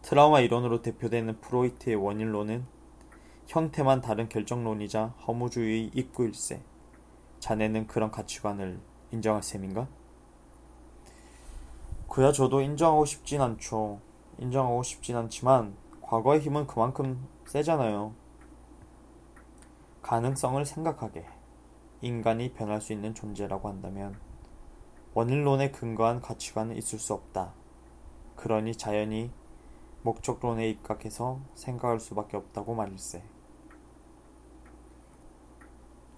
트라우마 0.02 0.40
이론으로 0.40 0.83
대표되는 0.83 1.40
프로이트의 1.40 1.94
원인론은 1.94 2.66
형태만 3.46 4.00
다른 4.00 4.28
결정론이자 4.28 5.14
허무주의의 5.26 5.92
입구일세. 5.94 6.62
자네는 7.38 7.86
그런 7.86 8.11
가치관을 8.11 8.80
인정할 9.12 9.45
셈인가? 9.45 9.86
그야 12.09 12.32
저도 12.32 12.61
인정하고 12.61 13.05
싶진 13.05 13.40
않죠. 13.40 14.01
인정하고 14.38 14.82
싶진 14.82 15.16
않지만 15.16 15.76
과거의 16.09 16.40
힘은 16.40 16.66
그만큼 16.66 17.28
세잖아요. 17.44 18.14
가능성을 20.00 20.64
생각하게 20.64 21.26
인간이 22.00 22.54
변할 22.54 22.80
수 22.80 22.94
있는 22.94 23.12
존재라고 23.12 23.68
한다면 23.68 24.18
원인론에 25.12 25.70
근거한 25.70 26.22
가치관은 26.22 26.76
있을 26.76 26.98
수 26.98 27.12
없다. 27.12 27.52
그러니 28.36 28.74
자연히 28.74 29.30
목적론에 30.00 30.70
입각해서 30.70 31.40
생각할 31.52 32.00
수밖에 32.00 32.38
없다고 32.38 32.74
말일세. 32.74 33.22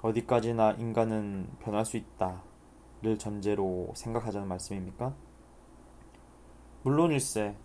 어디까지나 0.02 0.74
인간은 0.74 1.50
변할 1.58 1.84
수 1.84 1.96
있다를 1.96 3.18
전제로 3.18 3.90
생각하자는 3.96 4.46
말씀입니까? 4.46 5.16
물론일세. 6.84 7.56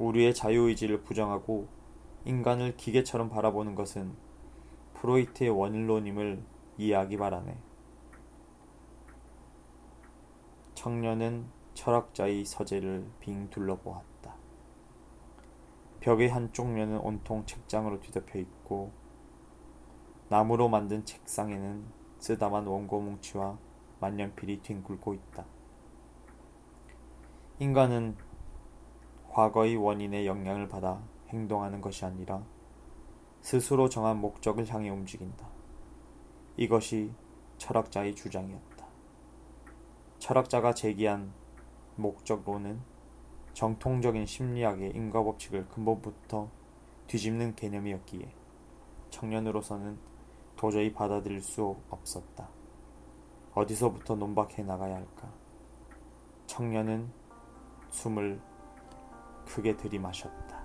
우리의 0.00 0.34
자유의지를 0.34 1.02
부정하고 1.02 1.68
인간을 2.24 2.76
기계처럼 2.78 3.28
바라보는 3.28 3.74
것은 3.74 4.14
프로이트의 4.94 5.50
원인론임을 5.50 6.42
이해하기 6.78 7.18
바라네. 7.18 7.58
청년은 10.74 11.44
철학자의 11.74 12.46
서재를 12.46 13.06
빙 13.20 13.50
둘러보았다. 13.50 14.34
벽의 16.00 16.30
한쪽 16.30 16.68
면은 16.68 16.98
온통 16.98 17.44
책장으로 17.44 18.00
뒤덮여 18.00 18.38
있고 18.38 18.92
나무로 20.30 20.70
만든 20.70 21.04
책상에는 21.04 21.84
쓰다만 22.18 22.66
원고 22.66 23.00
뭉치와 23.02 23.58
만년필이 24.00 24.62
뒹굴고 24.62 25.12
있다. 25.12 25.44
인간은 27.58 28.16
과거의 29.30 29.76
원인의 29.76 30.26
영향을 30.26 30.68
받아 30.68 31.00
행동하는 31.28 31.80
것이 31.80 32.04
아니라 32.04 32.42
스스로 33.40 33.88
정한 33.88 34.20
목적을 34.20 34.68
향해 34.68 34.90
움직인다. 34.90 35.48
이것이 36.56 37.12
철학자의 37.56 38.14
주장이었다. 38.16 38.86
철학자가 40.18 40.74
제기한 40.74 41.32
목적론은 41.94 42.80
정통적인 43.54 44.26
심리학의 44.26 44.90
인과법칙을 44.96 45.68
근본부터 45.68 46.50
뒤집는 47.06 47.54
개념이었기에 47.54 48.34
청년으로서는 49.10 49.98
도저히 50.56 50.92
받아들일 50.92 51.40
수 51.40 51.76
없었다. 51.88 52.48
어디서부터 53.54 54.16
논박해 54.16 54.64
나가야 54.64 54.96
할까? 54.96 55.32
청년은 56.46 57.10
숨을 57.90 58.40
크게 59.46 59.76
들이마셨다. 59.76 60.59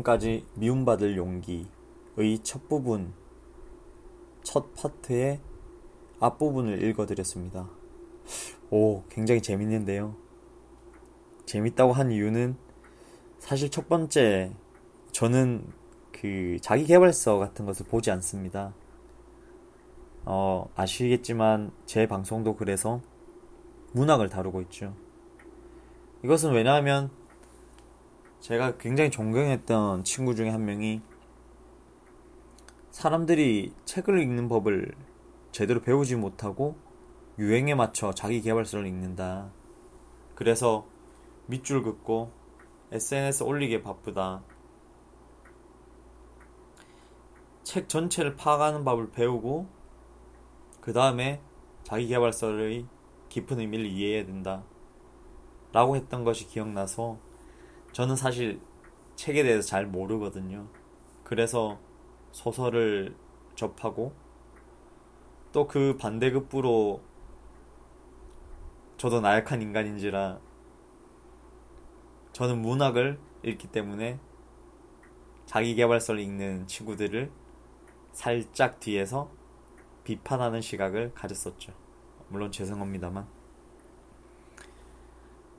지금까지 0.00 0.46
미움받을 0.54 1.16
용기의 1.16 1.66
첫 2.42 2.68
부분, 2.68 3.12
첫 4.42 4.74
파트의 4.74 5.40
앞부분을 6.20 6.82
읽어드렸습니다. 6.82 7.68
오, 8.70 9.02
굉장히 9.08 9.42
재밌는데요. 9.42 10.16
재밌다고 11.46 11.92
한 11.92 12.12
이유는 12.12 12.56
사실 13.38 13.70
첫 13.70 13.88
번째, 13.88 14.52
저는 15.12 15.66
그 16.12 16.58
자기 16.60 16.84
개발서 16.84 17.38
같은 17.38 17.64
것을 17.66 17.86
보지 17.86 18.10
않습니다. 18.10 18.74
어, 20.24 20.68
아시겠지만 20.76 21.72
제 21.86 22.06
방송도 22.06 22.56
그래서 22.56 23.00
문학을 23.92 24.28
다루고 24.28 24.60
있죠. 24.62 24.94
이것은 26.22 26.52
왜냐하면 26.52 27.10
제가 28.40 28.78
굉장히 28.78 29.10
존경했던 29.10 30.04
친구 30.04 30.34
중에 30.34 30.48
한 30.48 30.64
명이 30.64 31.02
사람들이 32.90 33.74
책을 33.84 34.18
읽는 34.20 34.48
법을 34.48 34.94
제대로 35.52 35.80
배우지 35.82 36.16
못하고 36.16 36.76
유행에 37.38 37.74
맞춰 37.74 38.12
자기 38.12 38.40
개발서를 38.40 38.86
읽는다. 38.86 39.50
그래서 40.34 40.86
밑줄 41.46 41.82
긋고 41.82 42.32
SNS 42.92 43.42
올리기에 43.42 43.82
바쁘다. 43.82 44.42
책 47.62 47.88
전체를 47.88 48.36
파악하는 48.36 48.84
법을 48.84 49.10
배우고 49.10 49.68
그 50.80 50.94
다음에 50.94 51.42
자기 51.84 52.08
개발서의 52.08 52.86
깊은 53.28 53.60
의미를 53.60 53.86
이해해야 53.86 54.24
된다. 54.24 54.64
라고 55.72 55.94
했던 55.94 56.24
것이 56.24 56.48
기억나서 56.48 57.29
저는 57.92 58.16
사실 58.16 58.60
책에 59.16 59.42
대해서 59.42 59.66
잘 59.66 59.86
모르거든요. 59.86 60.66
그래서 61.24 61.78
소설을 62.32 63.14
접하고 63.54 64.14
또 65.52 65.66
그 65.66 65.96
반대급부로 65.96 67.02
저도 68.96 69.20
나약한 69.20 69.62
인간인지라 69.62 70.38
저는 72.32 72.62
문학을 72.62 73.18
읽기 73.42 73.68
때문에 73.68 74.20
자기개발서를 75.46 76.20
읽는 76.20 76.66
친구들을 76.68 77.30
살짝 78.12 78.78
뒤에서 78.78 79.30
비판하는 80.04 80.60
시각을 80.60 81.12
가졌었죠. 81.14 81.72
물론 82.28 82.52
죄송합니다만. 82.52 83.26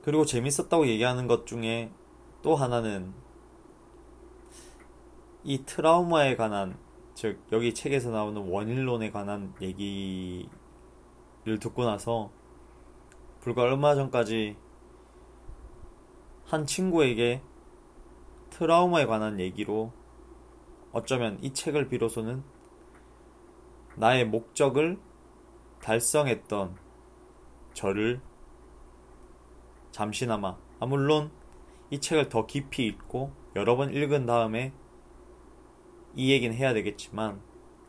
그리고 0.02 0.24
재밌었다고 0.24 0.86
얘기하는 0.86 1.26
것 1.26 1.46
중에 1.46 1.90
또 2.42 2.56
하나는 2.56 3.14
이 5.44 5.64
트라우마에 5.64 6.36
관한 6.36 6.76
즉 7.14 7.40
여기 7.52 7.74
책에서 7.74 8.10
나오는 8.10 8.48
원인론에 8.48 9.10
관한 9.10 9.54
얘기를 9.60 10.48
듣고 11.60 11.84
나서 11.84 12.30
불과 13.40 13.62
얼마 13.62 13.94
전까지 13.94 14.56
한 16.44 16.66
친구에게 16.66 17.42
트라우마에 18.50 19.06
관한 19.06 19.40
얘기로 19.40 19.92
어쩌면 20.92 21.38
이 21.42 21.52
책을 21.52 21.88
비로소는 21.88 22.42
나의 23.96 24.26
목적을 24.26 24.98
달성했던 25.80 26.76
저를 27.74 28.20
잠시나마 29.90 30.56
아 30.80 30.86
물론 30.86 31.30
이 31.92 32.00
책을 32.00 32.30
더 32.30 32.46
깊이 32.46 32.86
읽고 32.86 33.32
여러 33.54 33.76
번 33.76 33.92
읽은 33.92 34.24
다음에 34.24 34.72
이 36.14 36.32
얘기는 36.32 36.56
해야 36.56 36.72
되겠지만 36.72 37.38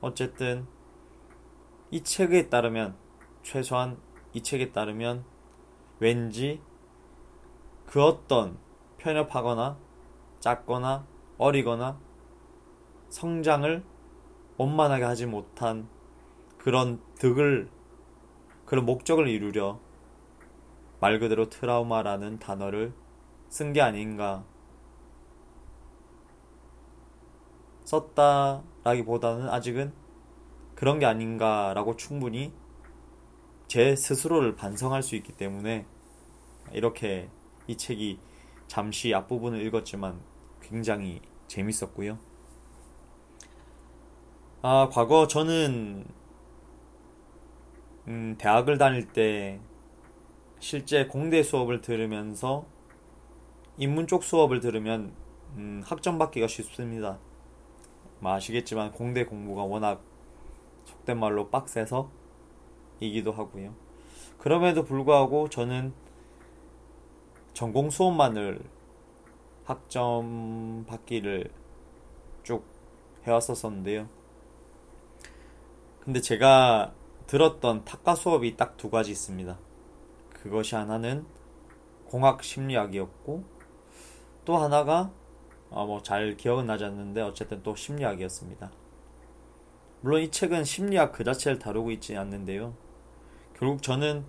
어쨌든 0.01 0.67
이 1.89 2.03
책에 2.03 2.49
따르면 2.49 2.97
최소한 3.43 3.97
이 4.33 4.43
책에 4.43 4.73
따르면 4.73 5.23
왠지 5.99 6.59
그 7.85 8.03
어떤 8.03 8.57
편협하거나 8.97 9.77
작거나 10.41 11.07
어리거나 11.37 11.97
성장을 13.07 13.85
원만하게 14.57 15.05
하지 15.05 15.25
못한 15.27 15.87
그런 16.57 17.01
득을 17.19 17.69
그런 18.65 18.85
목적을 18.85 19.29
이루려 19.29 19.79
말 20.99 21.19
그대로 21.19 21.47
트라우마라는 21.47 22.39
단어를 22.39 23.01
쓴 23.53 23.71
게 23.71 23.81
아닌가. 23.81 24.43
썼다라기보다는 27.83 29.47
아직은 29.47 29.93
그런 30.73 30.97
게 30.97 31.05
아닌가라고 31.05 31.95
충분히 31.95 32.51
제 33.67 33.95
스스로를 33.95 34.55
반성할 34.55 35.03
수 35.03 35.15
있기 35.15 35.33
때문에 35.33 35.85
이렇게 36.71 37.29
이 37.67 37.77
책이 37.77 38.17
잠시 38.65 39.13
앞부분을 39.13 39.61
읽었지만 39.67 40.19
굉장히 40.59 41.21
재밌었고요. 41.45 42.17
아, 44.63 44.89
과거 44.91 45.27
저는 45.27 46.07
음, 48.07 48.35
대학을 48.39 48.79
다닐 48.79 49.13
때 49.13 49.61
실제 50.59 51.05
공대 51.05 51.43
수업을 51.43 51.81
들으면서 51.81 52.72
인문 53.77 54.07
쪽 54.07 54.23
수업을 54.23 54.59
들으면 54.59 55.13
음, 55.55 55.81
학점 55.85 56.17
받기가 56.17 56.47
쉽습니다. 56.47 57.19
뭐 58.19 58.33
아시겠지만 58.33 58.91
공대 58.91 59.25
공부가 59.25 59.63
워낙 59.63 60.01
속된 60.85 61.19
말로 61.19 61.49
빡세서 61.49 62.09
이기도 62.99 63.31
하고요. 63.31 63.73
그럼에도 64.37 64.83
불구하고 64.83 65.49
저는 65.49 65.93
전공 67.53 67.89
수업만을 67.89 68.61
학점 69.65 70.85
받기를 70.87 71.49
쭉 72.43 72.65
해왔었었는데요. 73.23 74.07
근데 76.01 76.19
제가 76.19 76.93
들었던 77.27 77.85
탁과 77.85 78.15
수업이 78.15 78.57
딱 78.57 78.75
두 78.77 78.89
가지 78.89 79.11
있습니다. 79.11 79.57
그것이 80.31 80.75
하나는 80.75 81.25
공학 82.05 82.43
심리학이었고 82.43 83.43
또 84.45 84.57
하나가 84.57 85.11
어, 85.69 85.85
뭐 85.85 86.01
잘 86.03 86.37
기억은 86.37 86.67
나지 86.67 86.85
않는데 86.85 87.21
어쨌든 87.21 87.63
또 87.63 87.75
심리학이었습니다. 87.75 88.71
물론 90.01 90.21
이 90.21 90.29
책은 90.29 90.65
심리학 90.65 91.11
그 91.13 91.23
자체를 91.23 91.59
다루고 91.59 91.91
있지 91.91 92.15
않는데요. 92.15 92.75
결국 93.57 93.81
저는 93.81 94.25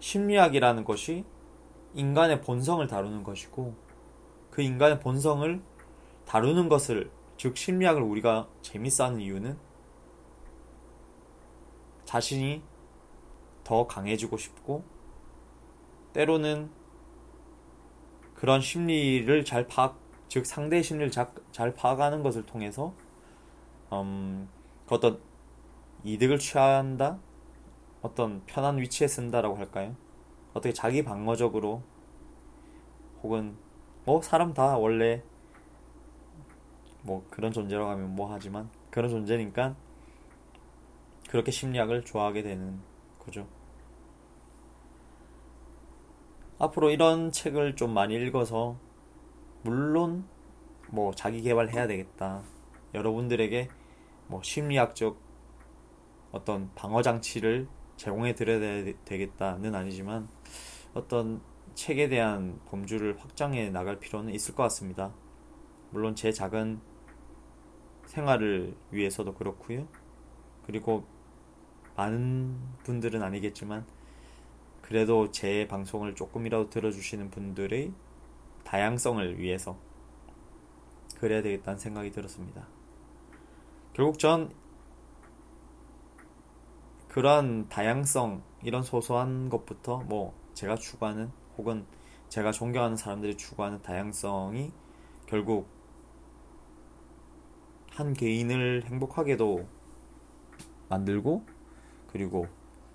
심리학이라는 0.00 0.84
것이 0.84 1.24
인간의 1.94 2.40
본성을 2.40 2.86
다루는 2.86 3.22
것이고 3.22 3.74
그 4.50 4.62
인간의 4.62 5.00
본성을 5.00 5.60
다루는 6.24 6.68
것을 6.68 7.10
즉 7.36 7.56
심리학을 7.56 8.00
우리가 8.00 8.48
재밌어하는 8.62 9.20
이유는 9.20 9.58
자신이 12.04 12.62
더 13.64 13.86
강해지고 13.86 14.36
싶고 14.36 14.84
때로는 16.12 16.70
그런 18.42 18.60
심리를 18.60 19.44
잘 19.44 19.68
파악, 19.68 20.00
즉 20.26 20.44
상대의 20.46 20.82
심리를 20.82 21.12
잘, 21.12 21.30
잘 21.52 21.72
파악하는 21.74 22.24
것을 22.24 22.44
통해서 22.44 22.92
음, 23.92 24.48
그 24.84 24.96
어떤 24.96 25.20
이득을 26.02 26.40
취한다, 26.40 27.20
어떤 28.00 28.42
편한 28.46 28.78
위치에 28.78 29.06
쓴다라고 29.06 29.54
할까요? 29.54 29.94
어떻게 30.54 30.72
자기 30.72 31.04
방어적으로 31.04 31.84
혹은 33.22 33.56
뭐 34.04 34.20
사람 34.20 34.52
다 34.52 34.76
원래 34.76 35.22
뭐 37.02 37.24
그런 37.30 37.52
존재라고 37.52 37.90
하면 37.90 38.16
뭐 38.16 38.32
하지만 38.32 38.68
그런 38.90 39.08
존재니까 39.08 39.76
그렇게 41.28 41.52
심리학을 41.52 42.04
좋아하게 42.04 42.42
되는 42.42 42.80
거죠. 43.20 43.46
앞으로 46.62 46.90
이런 46.90 47.32
책을 47.32 47.74
좀 47.74 47.92
많이 47.92 48.14
읽어서 48.14 48.76
물론 49.64 50.24
뭐 50.90 51.12
자기 51.12 51.42
개발해야 51.42 51.88
되겠다. 51.88 52.44
여러분들에게 52.94 53.68
뭐 54.28 54.40
심리학적 54.44 55.18
어떤 56.30 56.72
방어 56.76 57.02
장치를 57.02 57.66
제공해 57.96 58.36
드려야 58.36 58.84
되겠다는 59.04 59.74
아니지만 59.74 60.28
어떤 60.94 61.42
책에 61.74 62.08
대한 62.08 62.60
범주를 62.66 63.18
확장해 63.18 63.70
나갈 63.70 63.98
필요는 63.98 64.32
있을 64.32 64.54
것 64.54 64.62
같습니다. 64.62 65.12
물론 65.90 66.14
제 66.14 66.30
작은 66.30 66.80
생활을 68.06 68.76
위해서도 68.92 69.34
그렇고요. 69.34 69.88
그리고 70.64 71.02
많은 71.96 72.56
분들은 72.84 73.20
아니겠지만 73.20 73.84
그래도 74.92 75.32
제 75.32 75.66
방송을 75.68 76.14
조금이라도 76.14 76.68
들어주시는 76.68 77.30
분들의 77.30 77.94
다양성을 78.62 79.38
위해서 79.38 79.78
그래야 81.18 81.40
되겠다는 81.40 81.78
생각이 81.78 82.10
들었습니다. 82.10 82.68
결국 83.94 84.18
전 84.18 84.52
그러한 87.08 87.70
다양성 87.70 88.42
이런 88.62 88.82
소소한 88.82 89.48
것부터 89.48 90.00
뭐 90.00 90.34
제가 90.52 90.76
추구하는 90.76 91.30
혹은 91.56 91.86
제가 92.28 92.52
존경하는 92.52 92.98
사람들이 92.98 93.38
추구하는 93.38 93.80
다양성이 93.80 94.72
결국 95.24 95.68
한 97.88 98.12
개인을 98.12 98.84
행복하게도 98.84 99.66
만들고 100.90 101.46
그리고 102.08 102.46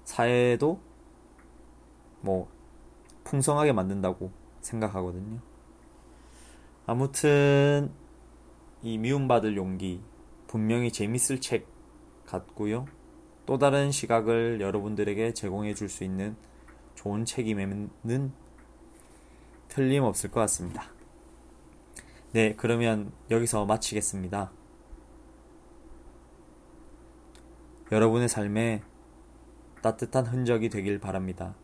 사회도 0.03 0.85
뭐 2.21 2.49
풍성하게 3.23 3.73
만든다고 3.73 4.31
생각하거든요. 4.61 5.39
아무튼 6.85 7.91
이 8.81 8.97
미움받을 8.97 9.57
용기 9.57 10.01
분명히 10.47 10.91
재밌을 10.91 11.41
책 11.41 11.67
같고요. 12.25 12.85
또 13.45 13.57
다른 13.57 13.91
시각을 13.91 14.61
여러분들에게 14.61 15.33
제공해 15.33 15.73
줄 15.73 15.89
수 15.89 16.03
있는 16.03 16.35
좋은 16.95 17.25
책임에는 17.25 18.31
틀림없을 19.67 20.31
것 20.31 20.39
같습니다. 20.41 20.89
네, 22.33 22.55
그러면 22.55 23.11
여기서 23.31 23.65
마치겠습니다. 23.65 24.51
여러분의 27.91 28.27
삶에 28.27 28.83
따뜻한 29.81 30.25
흔적이 30.25 30.69
되길 30.69 30.99
바랍니다. 30.99 31.55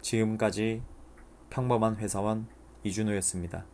지금까지 0.00 0.82
평범한 1.50 1.96
회사원 1.96 2.46
이준호였습니다. 2.84 3.64